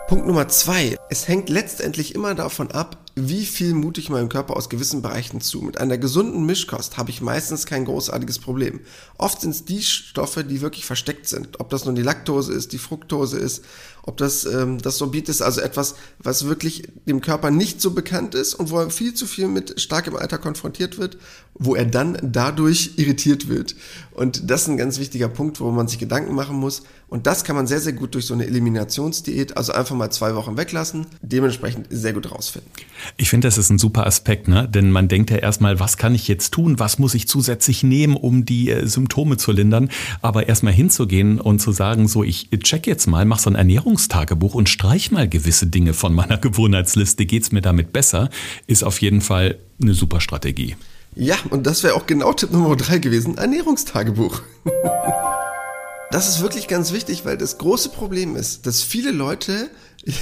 Punkt 0.08 0.28
Nummer 0.28 0.50
zwei. 0.50 0.98
Es 1.10 1.28
hängt 1.28 1.50
letztendlich 1.50 2.16
immer 2.16 2.36
davon 2.36 2.70
ab, 2.72 2.98
wie 3.16 3.46
viel 3.46 3.74
mute 3.74 4.00
ich 4.00 4.10
meinem 4.10 4.30
Körper 4.30 4.56
aus 4.56 4.70
gewissen 4.70 5.02
Bereichen 5.02 5.42
zu. 5.42 5.62
Mit 5.62 5.78
einer 5.80 5.98
gesunden 5.98 6.46
Mischkost 6.46 6.98
habe 6.98 7.10
ich 7.10 7.22
meistens 7.22 7.66
kein 7.66 7.86
großartiges 7.86 8.40
Problem. 8.40 8.80
Oft 9.18 9.42
sind 9.42 9.52
es 9.52 9.66
die 9.66 9.82
Stoffe, 9.82 10.44
die 10.44 10.62
wirklich 10.62 10.86
versteckt 10.86 11.28
sind. 11.28 11.60
Ob 11.60 11.70
das 11.70 11.86
nun 11.86 11.96
die 11.96 12.02
Laktose 12.02 12.54
ist, 12.54 12.72
die 12.72 12.78
Fructose 12.78 13.38
ist, 13.38 13.64
ob 14.04 14.18
das 14.18 14.46
ähm, 14.46 14.80
das 14.80 14.98
Sorbit 14.98 15.30
ist, 15.30 15.42
also 15.42 15.62
etwas, 15.62 15.96
was 16.20 16.48
wirklich 16.48 16.84
dem 17.06 17.22
Körper 17.22 17.52
nicht 17.52 17.82
so 17.82 17.92
bekannt 17.92 18.34
ist 18.34 18.56
und 18.56 18.72
wo 18.72 18.80
er 18.80 18.90
viel 18.90 19.14
zu 19.14 19.28
viel 19.28 19.48
mit 19.48 19.80
starkem 19.80 20.16
Alter 20.16 20.38
konfrontiert 20.38 20.98
wird, 20.98 21.18
wo 21.54 21.76
er 21.76 21.86
dann 21.86 22.18
dadurch 22.24 22.94
irritiert 22.98 23.48
wird. 23.48 23.76
Und 24.12 24.50
das 24.50 24.64
ist 24.64 24.68
ein 24.70 24.78
ganz 24.78 25.00
wichtiger 25.00 25.30
Punkt, 25.30 25.60
wo 25.60 25.70
man 25.72 25.88
sich 25.88 26.00
Gedanken 26.00 26.34
machen 26.34 26.56
muss. 26.56 26.84
Und 27.10 27.28
das 27.28 27.44
kann 27.44 27.56
man 27.56 27.68
sehr, 27.68 27.80
sehr 27.80 27.94
gut 27.94 28.16
durch 28.16 28.26
so 28.26 28.34
eine 28.34 28.46
Eliminationsdiät, 28.46 29.58
also 29.58 29.74
einfach 29.74 29.96
mal 29.96 30.10
zwei 30.12 30.34
Wochen 30.36 30.58
weglassen, 30.58 31.06
dementsprechend 31.22 31.88
sehr 31.90 32.14
gut 32.14 32.32
rausfinden. 32.32 32.72
Ich 33.18 33.30
finde, 33.30 33.48
das 33.48 33.58
ist 33.58 33.70
ein 33.70 33.78
super 33.78 34.06
Aspekt, 34.06 34.48
ne? 34.48 34.68
denn 34.68 34.92
man 34.92 35.08
denkt 35.08 35.30
ja 35.30 35.38
erstmal, 35.38 35.80
was 35.80 35.98
kann 35.98 36.16
ich 36.16 36.28
jetzt 36.28 36.52
tun, 36.52 36.80
was 36.80 37.00
muss 37.00 37.14
ich 37.14 37.28
zusätzlich 37.28 37.84
nehmen, 37.84 38.16
um 38.16 38.46
die 38.46 38.70
äh, 38.70 38.86
Symptome 38.88 39.38
zu 39.38 39.52
lindern, 39.52 39.90
aber 40.22 40.48
erstmal 40.48 40.74
hinzugehen 40.74 41.40
und 41.40 41.60
zu 41.60 41.72
sagen, 41.72 42.08
so 42.08 42.24
ich 42.24 42.50
check 42.64 42.88
jetzt 42.88 43.08
mal, 43.08 43.26
mach 43.26 43.40
so 43.40 43.50
ein 43.50 43.56
Ernährungstagebuch 43.56 44.54
und 44.54 44.70
streich 44.70 45.12
mal 45.12 45.28
gewisse 45.28 45.68
Dinge 45.68 45.94
von 45.94 46.14
meiner 46.14 46.38
Gewohnheitsliste, 46.42 47.26
geht's 47.26 47.52
mir 47.52 47.62
damit 47.62 47.94
besser, 47.94 48.30
ist 48.68 48.84
auf 48.84 49.02
jeden 49.02 49.22
Fall 49.22 49.58
eine 49.82 49.94
super 49.94 50.22
Strategie. 50.22 50.76
Ja, 51.16 51.36
und 51.50 51.68
das 51.68 51.84
wäre 51.84 51.96
auch 51.96 52.08
genau 52.08 52.32
Tipp 52.34 52.52
Nummer 52.52 52.76
drei 52.76 53.00
gewesen, 53.00 53.38
Ernährungstagebuch. 53.38 54.42
das 56.12 56.30
ist 56.30 56.42
wirklich 56.42 56.68
ganz 56.68 56.94
wichtig, 56.94 57.26
weil 57.26 57.38
das 57.38 57.58
große 57.58 57.90
Problem 57.90 58.36
ist, 58.36 58.66
dass 58.66 58.82
viele 58.82 59.12
Leute 59.12 59.70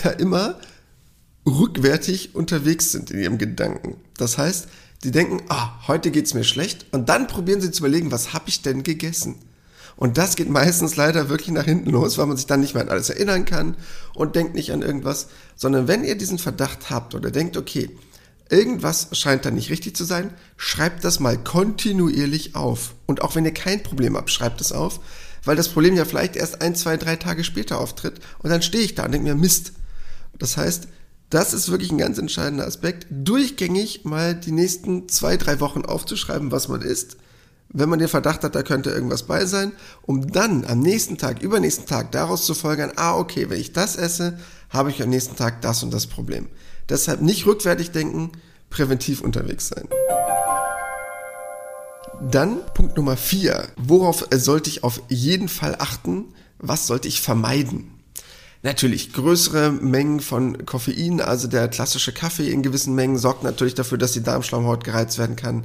ja 0.03 0.09
immer 0.11 0.55
rückwärtig 1.49 2.35
unterwegs 2.35 2.91
sind 2.91 3.11
in 3.11 3.19
ihrem 3.19 3.37
Gedanken. 3.37 3.97
Das 4.17 4.37
heißt, 4.37 4.67
die 5.03 5.11
denken, 5.11 5.41
ah, 5.49 5.87
heute 5.87 6.11
geht's 6.11 6.33
mir 6.33 6.43
schlecht 6.43 6.85
und 6.91 7.09
dann 7.09 7.27
probieren 7.27 7.61
sie 7.61 7.71
zu 7.71 7.81
überlegen, 7.81 8.11
was 8.11 8.33
habe 8.33 8.49
ich 8.49 8.61
denn 8.61 8.83
gegessen? 8.83 9.35
Und 9.95 10.17
das 10.17 10.35
geht 10.35 10.49
meistens 10.49 10.95
leider 10.95 11.27
wirklich 11.27 11.51
nach 11.51 11.65
hinten 11.65 11.89
los, 11.89 12.17
weil 12.17 12.25
man 12.25 12.37
sich 12.37 12.45
dann 12.45 12.61
nicht 12.61 12.73
mehr 12.73 12.83
an 12.83 12.89
alles 12.89 13.09
erinnern 13.09 13.43
kann 13.43 13.75
und 14.13 14.35
denkt 14.35 14.55
nicht 14.55 14.71
an 14.71 14.81
irgendwas, 14.81 15.27
sondern 15.55 15.89
wenn 15.89 16.05
ihr 16.05 16.17
diesen 16.17 16.37
Verdacht 16.37 16.89
habt 16.89 17.15
oder 17.15 17.31
denkt, 17.31 17.57
okay, 17.57 17.89
irgendwas 18.49 19.09
scheint 19.11 19.45
da 19.45 19.51
nicht 19.51 19.69
richtig 19.69 19.95
zu 19.95 20.05
sein, 20.05 20.33
schreibt 20.57 21.03
das 21.03 21.19
mal 21.19 21.37
kontinuierlich 21.37 22.55
auf. 22.55 22.95
Und 23.07 23.21
auch 23.21 23.35
wenn 23.35 23.45
ihr 23.45 23.53
kein 23.53 23.83
Problem 23.83 24.15
habt, 24.15 24.31
schreibt 24.31 24.61
es 24.61 24.71
auf, 24.71 25.01
weil 25.43 25.55
das 25.55 25.69
Problem 25.69 25.95
ja 25.95 26.05
vielleicht 26.05 26.35
erst 26.35 26.61
ein, 26.61 26.75
zwei, 26.75 26.97
drei 26.97 27.15
Tage 27.15 27.43
später 27.43 27.79
auftritt 27.79 28.19
und 28.39 28.49
dann 28.49 28.61
stehe 28.61 28.83
ich 28.83 28.95
da 28.95 29.05
und 29.05 29.11
denke 29.11 29.27
mir, 29.27 29.35
Mist. 29.35 29.73
Das 30.37 30.57
heißt, 30.57 30.87
das 31.29 31.53
ist 31.53 31.69
wirklich 31.69 31.91
ein 31.91 31.97
ganz 31.97 32.17
entscheidender 32.17 32.65
Aspekt, 32.65 33.07
durchgängig 33.09 34.03
mal 34.05 34.33
die 34.35 34.51
nächsten 34.51 35.07
zwei, 35.09 35.37
drei 35.37 35.59
Wochen 35.59 35.85
aufzuschreiben, 35.85 36.51
was 36.51 36.67
man 36.67 36.81
isst, 36.81 37.17
wenn 37.71 37.89
man 37.89 37.99
den 37.99 38.07
Verdacht 38.07 38.43
hat, 38.43 38.55
da 38.55 38.63
könnte 38.63 38.89
irgendwas 38.89 39.23
bei 39.23 39.45
sein, 39.45 39.73
um 40.01 40.31
dann 40.31 40.65
am 40.65 40.79
nächsten 40.79 41.17
Tag, 41.19 41.43
übernächsten 41.43 41.85
Tag 41.85 42.11
daraus 42.11 42.45
zu 42.45 42.55
folgern, 42.55 42.91
ah, 42.95 43.15
okay, 43.15 43.49
wenn 43.49 43.59
ich 43.59 43.73
das 43.73 43.95
esse, 43.95 44.39
habe 44.71 44.89
ich 44.89 45.03
am 45.03 45.09
nächsten 45.09 45.35
Tag 45.35 45.61
das 45.61 45.83
und 45.83 45.93
das 45.93 46.07
Problem. 46.07 46.47
Deshalb 46.89 47.21
nicht 47.21 47.45
rückwärtig 47.45 47.91
denken, 47.91 48.31
präventiv 48.71 49.21
unterwegs 49.21 49.67
sein. 49.67 49.87
Dann 52.31 52.57
Punkt 52.73 52.97
Nummer 52.97 53.15
vier. 53.15 53.67
Worauf 53.77 54.27
sollte 54.31 54.69
ich 54.69 54.83
auf 54.83 55.01
jeden 55.07 55.47
Fall 55.47 55.75
achten? 55.77 56.25
Was 56.57 56.87
sollte 56.87 57.07
ich 57.07 57.21
vermeiden? 57.21 57.98
Natürlich, 58.61 59.13
größere 59.13 59.71
Mengen 59.71 60.19
von 60.19 60.65
Koffein, 60.65 61.21
also 61.21 61.47
der 61.47 61.69
klassische 61.69 62.11
Kaffee 62.11 62.51
in 62.51 62.61
gewissen 62.61 62.93
Mengen, 62.93 63.17
sorgt 63.17 63.43
natürlich 63.43 63.73
dafür, 63.73 63.97
dass 63.97 64.11
die 64.11 64.23
Darmschleimhaut 64.23 64.83
gereizt 64.83 65.17
werden 65.17 65.37
kann. 65.37 65.63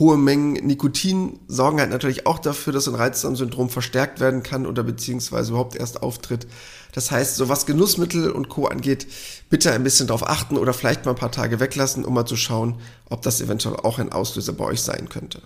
Hohe 0.00 0.16
Mengen 0.16 0.54
Nikotin 0.54 1.38
sorgen 1.46 1.78
halt 1.78 1.90
natürlich 1.90 2.26
auch 2.26 2.38
dafür, 2.38 2.72
dass 2.72 2.88
ein 2.88 2.94
Reizdarmsyndrom 2.94 3.68
verstärkt 3.68 4.18
werden 4.18 4.42
kann 4.42 4.66
oder 4.66 4.82
beziehungsweise 4.82 5.50
überhaupt 5.50 5.76
erst 5.76 6.02
auftritt. 6.02 6.48
Das 6.92 7.12
heißt, 7.12 7.36
so 7.36 7.48
was 7.48 7.66
Genussmittel 7.66 8.30
und 8.30 8.48
Co. 8.48 8.66
angeht, 8.66 9.06
bitte 9.48 9.72
ein 9.72 9.84
bisschen 9.84 10.08
darauf 10.08 10.28
achten 10.28 10.56
oder 10.56 10.72
vielleicht 10.72 11.04
mal 11.04 11.12
ein 11.12 11.18
paar 11.18 11.30
Tage 11.30 11.60
weglassen, 11.60 12.04
um 12.04 12.14
mal 12.14 12.26
zu 12.26 12.36
schauen, 12.36 12.80
ob 13.08 13.22
das 13.22 13.40
eventuell 13.40 13.76
auch 13.76 13.98
ein 13.98 14.10
Auslöser 14.10 14.54
bei 14.54 14.64
euch 14.64 14.80
sein 14.80 15.08
könnte. 15.08 15.42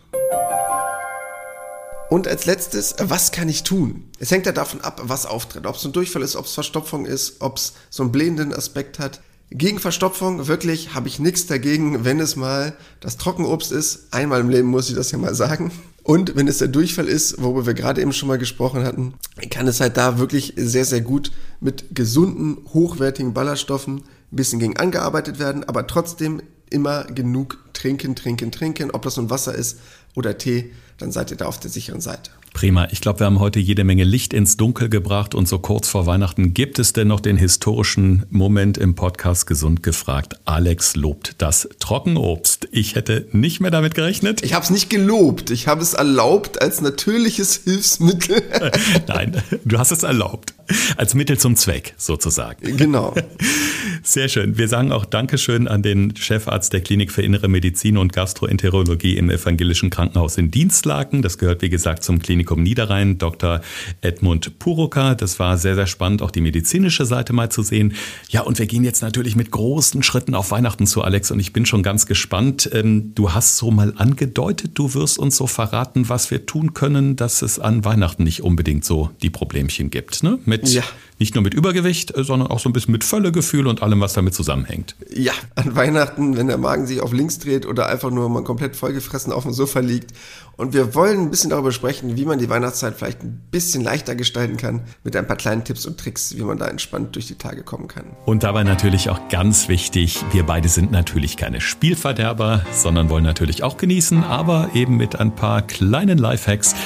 Und 2.10 2.28
als 2.28 2.46
letztes, 2.46 2.94
was 2.98 3.32
kann 3.32 3.48
ich 3.48 3.62
tun? 3.62 4.10
Es 4.18 4.30
hängt 4.30 4.46
ja 4.46 4.52
davon 4.52 4.80
ab, 4.82 5.00
was 5.04 5.26
auftritt. 5.26 5.66
Ob 5.66 5.76
es 5.76 5.84
ein 5.84 5.92
Durchfall 5.92 6.22
ist, 6.22 6.36
ob 6.36 6.46
es 6.46 6.52
Verstopfung 6.52 7.06
ist, 7.06 7.40
ob 7.40 7.56
es 7.56 7.72
so 7.90 8.02
einen 8.02 8.12
blähenden 8.12 8.54
Aspekt 8.54 8.98
hat. 8.98 9.20
Gegen 9.50 9.78
Verstopfung 9.78 10.46
wirklich 10.46 10.94
habe 10.94 11.08
ich 11.08 11.18
nichts 11.18 11.46
dagegen, 11.46 12.04
wenn 12.04 12.20
es 12.20 12.36
mal 12.36 12.76
das 13.00 13.16
Trockenobst 13.16 13.72
ist. 13.72 14.12
Einmal 14.12 14.40
im 14.40 14.48
Leben 14.48 14.68
muss 14.68 14.88
ich 14.88 14.96
das 14.96 15.10
ja 15.12 15.18
mal 15.18 15.34
sagen. 15.34 15.70
Und 16.02 16.36
wenn 16.36 16.48
es 16.48 16.58
der 16.58 16.68
Durchfall 16.68 17.08
ist, 17.08 17.40
worüber 17.42 17.64
wir 17.64 17.74
gerade 17.74 18.02
eben 18.02 18.12
schon 18.12 18.28
mal 18.28 18.38
gesprochen 18.38 18.84
hatten, 18.84 19.14
kann 19.50 19.66
es 19.66 19.80
halt 19.80 19.96
da 19.96 20.18
wirklich 20.18 20.52
sehr, 20.56 20.84
sehr 20.84 21.00
gut 21.00 21.32
mit 21.60 21.94
gesunden, 21.94 22.58
hochwertigen 22.74 23.32
Ballaststoffen 23.32 23.96
ein 23.98 24.36
bisschen 24.36 24.58
gegen 24.58 24.76
angearbeitet 24.76 25.38
werden, 25.38 25.64
aber 25.64 25.86
trotzdem 25.86 26.42
immer 26.74 27.04
genug 27.04 27.58
trinken, 27.72 28.14
trinken, 28.16 28.52
trinken, 28.52 28.90
ob 28.90 29.02
das 29.02 29.16
nun 29.16 29.30
Wasser 29.30 29.54
ist 29.54 29.78
oder 30.14 30.36
Tee, 30.36 30.74
dann 30.98 31.12
seid 31.12 31.30
ihr 31.30 31.36
da 31.36 31.46
auf 31.46 31.60
der 31.60 31.70
sicheren 31.70 32.00
Seite. 32.00 32.30
Prima. 32.54 32.88
Ich 32.92 33.00
glaube, 33.00 33.18
wir 33.18 33.26
haben 33.26 33.40
heute 33.40 33.58
jede 33.58 33.82
Menge 33.82 34.04
Licht 34.04 34.32
ins 34.32 34.56
Dunkel 34.56 34.88
gebracht 34.88 35.34
und 35.34 35.48
so 35.48 35.58
kurz 35.58 35.88
vor 35.88 36.06
Weihnachten 36.06 36.54
gibt 36.54 36.78
es 36.78 36.92
denn 36.92 37.08
noch 37.08 37.18
den 37.18 37.36
historischen 37.36 38.24
Moment 38.30 38.78
im 38.78 38.94
Podcast 38.94 39.48
Gesund 39.48 39.82
gefragt. 39.82 40.36
Alex 40.44 40.94
lobt 40.94 41.34
das 41.38 41.68
Trockenobst. 41.80 42.68
Ich 42.70 42.94
hätte 42.94 43.26
nicht 43.32 43.60
mehr 43.60 43.72
damit 43.72 43.96
gerechnet. 43.96 44.44
Ich 44.44 44.54
habe 44.54 44.64
es 44.64 44.70
nicht 44.70 44.88
gelobt. 44.88 45.50
Ich 45.50 45.66
habe 45.66 45.82
es 45.82 45.94
erlaubt 45.94 46.62
als 46.62 46.80
natürliches 46.80 47.56
Hilfsmittel. 47.64 48.40
Nein, 49.08 49.42
du 49.64 49.78
hast 49.78 49.90
es 49.90 50.04
erlaubt. 50.04 50.54
Als 50.96 51.14
Mittel 51.14 51.38
zum 51.38 51.56
Zweck 51.56 51.94
sozusagen. 51.98 52.76
Genau. 52.76 53.14
Sehr 54.02 54.28
schön. 54.28 54.56
Wir 54.56 54.68
sagen 54.68 54.92
auch 54.92 55.04
Dankeschön 55.04 55.68
an 55.68 55.82
den 55.82 56.16
Chefarzt 56.16 56.72
der 56.72 56.80
Klinik 56.80 57.12
für 57.12 57.22
Innere 57.22 57.48
Medizin 57.48 57.98
und 57.98 58.12
Gastroenterologie 58.12 59.16
im 59.16 59.28
Evangelischen 59.28 59.90
Krankenhaus 59.90 60.38
in 60.38 60.50
Dienstlaken. 60.50 61.20
Das 61.20 61.36
gehört, 61.38 61.62
wie 61.62 61.68
gesagt, 61.68 62.04
zum 62.04 62.20
Klinikum 62.44 62.62
Niederrhein, 62.62 63.16
Dr. 63.16 63.62
Edmund 64.02 64.58
Puroka. 64.58 65.14
Das 65.14 65.38
war 65.38 65.56
sehr, 65.56 65.74
sehr 65.74 65.86
spannend, 65.86 66.20
auch 66.20 66.30
die 66.30 66.42
medizinische 66.42 67.06
Seite 67.06 67.32
mal 67.32 67.50
zu 67.50 67.62
sehen. 67.62 67.94
Ja, 68.28 68.42
und 68.42 68.58
wir 68.58 68.66
gehen 68.66 68.84
jetzt 68.84 69.00
natürlich 69.00 69.34
mit 69.34 69.50
großen 69.50 70.02
Schritten 70.02 70.34
auf 70.34 70.50
Weihnachten 70.50 70.86
zu, 70.86 71.02
Alex, 71.02 71.30
und 71.30 71.40
ich 71.40 71.54
bin 71.54 71.64
schon 71.64 71.82
ganz 71.82 72.04
gespannt. 72.04 72.68
Ähm, 72.74 73.12
du 73.14 73.32
hast 73.32 73.56
so 73.56 73.70
mal 73.70 73.94
angedeutet, 73.96 74.72
du 74.74 74.92
wirst 74.92 75.18
uns 75.18 75.38
so 75.38 75.46
verraten, 75.46 76.10
was 76.10 76.30
wir 76.30 76.44
tun 76.44 76.74
können, 76.74 77.16
dass 77.16 77.40
es 77.40 77.58
an 77.58 77.86
Weihnachten 77.86 78.24
nicht 78.24 78.42
unbedingt 78.42 78.84
so 78.84 79.10
die 79.22 79.30
Problemchen 79.30 79.88
gibt, 79.88 80.22
ne? 80.22 80.38
Mit 80.44 80.68
ja 80.68 80.82
nicht 81.18 81.34
nur 81.34 81.42
mit 81.42 81.54
Übergewicht, 81.54 82.16
äh, 82.16 82.24
sondern 82.24 82.50
auch 82.50 82.58
so 82.58 82.68
ein 82.68 82.72
bisschen 82.72 82.92
mit 82.92 83.04
Völlegefühl 83.04 83.66
und 83.66 83.82
allem, 83.82 84.00
was 84.00 84.14
damit 84.14 84.34
zusammenhängt. 84.34 84.96
Ja, 85.14 85.32
an 85.54 85.76
Weihnachten, 85.76 86.36
wenn 86.36 86.48
der 86.48 86.58
Magen 86.58 86.86
sich 86.86 87.00
auf 87.00 87.12
links 87.12 87.38
dreht 87.38 87.66
oder 87.66 87.88
einfach 87.88 88.10
nur 88.10 88.28
mal 88.28 88.44
komplett 88.44 88.76
vollgefressen 88.76 89.32
auf 89.32 89.44
dem 89.44 89.52
Sofa 89.52 89.80
liegt. 89.80 90.12
Und 90.56 90.72
wir 90.72 90.94
wollen 90.94 91.20
ein 91.20 91.30
bisschen 91.30 91.50
darüber 91.50 91.72
sprechen, 91.72 92.16
wie 92.16 92.24
man 92.24 92.38
die 92.38 92.48
Weihnachtszeit 92.48 92.94
vielleicht 92.94 93.22
ein 93.24 93.42
bisschen 93.50 93.82
leichter 93.82 94.14
gestalten 94.14 94.56
kann, 94.56 94.82
mit 95.02 95.16
ein 95.16 95.26
paar 95.26 95.36
kleinen 95.36 95.64
Tipps 95.64 95.84
und 95.84 95.98
Tricks, 95.98 96.36
wie 96.36 96.42
man 96.42 96.58
da 96.58 96.66
entspannt 96.66 97.16
durch 97.16 97.26
die 97.26 97.34
Tage 97.34 97.64
kommen 97.64 97.88
kann. 97.88 98.04
Und 98.24 98.44
dabei 98.44 98.62
natürlich 98.62 99.10
auch 99.10 99.28
ganz 99.28 99.68
wichtig, 99.68 100.24
wir 100.32 100.44
beide 100.44 100.68
sind 100.68 100.92
natürlich 100.92 101.36
keine 101.36 101.60
Spielverderber, 101.60 102.64
sondern 102.72 103.08
wollen 103.08 103.24
natürlich 103.24 103.64
auch 103.64 103.76
genießen, 103.76 104.22
aber 104.22 104.70
eben 104.74 104.96
mit 104.96 105.18
ein 105.18 105.34
paar 105.34 105.62
kleinen 105.62 106.18
Lifehacks, 106.18 106.76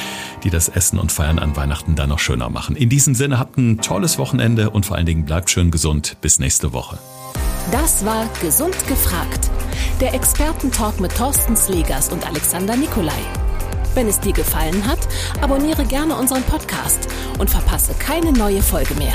die 0.44 0.50
das 0.50 0.68
Essen 0.68 0.98
und 0.98 1.12
Feiern 1.12 1.38
an 1.38 1.56
Weihnachten 1.56 1.94
dann 1.94 2.08
noch 2.08 2.18
schöner 2.18 2.50
machen. 2.50 2.76
In 2.76 2.88
diesem 2.88 3.14
Sinne 3.14 3.38
habt 3.38 3.58
ein 3.58 3.78
tolles 3.78 4.18
Wochenende 4.18 4.70
und 4.70 4.86
vor 4.86 4.96
allen 4.96 5.06
Dingen 5.06 5.24
bleibt 5.24 5.50
schön 5.50 5.70
gesund. 5.70 6.16
Bis 6.20 6.38
nächste 6.38 6.72
Woche. 6.72 6.98
Das 7.70 8.04
war 8.04 8.26
Gesund 8.40 8.76
gefragt. 8.86 9.50
Der 10.00 10.14
Expertentalk 10.14 11.00
mit 11.00 11.14
Thorsten 11.16 11.56
Slegers 11.56 12.08
und 12.10 12.26
Alexander 12.26 12.76
Nikolai. 12.76 13.12
Wenn 13.94 14.06
es 14.06 14.20
dir 14.20 14.32
gefallen 14.32 14.86
hat, 14.86 15.00
abonniere 15.40 15.84
gerne 15.84 16.16
unseren 16.16 16.42
Podcast 16.44 17.08
und 17.38 17.50
verpasse 17.50 17.94
keine 17.94 18.32
neue 18.32 18.62
Folge 18.62 18.94
mehr. 18.94 19.14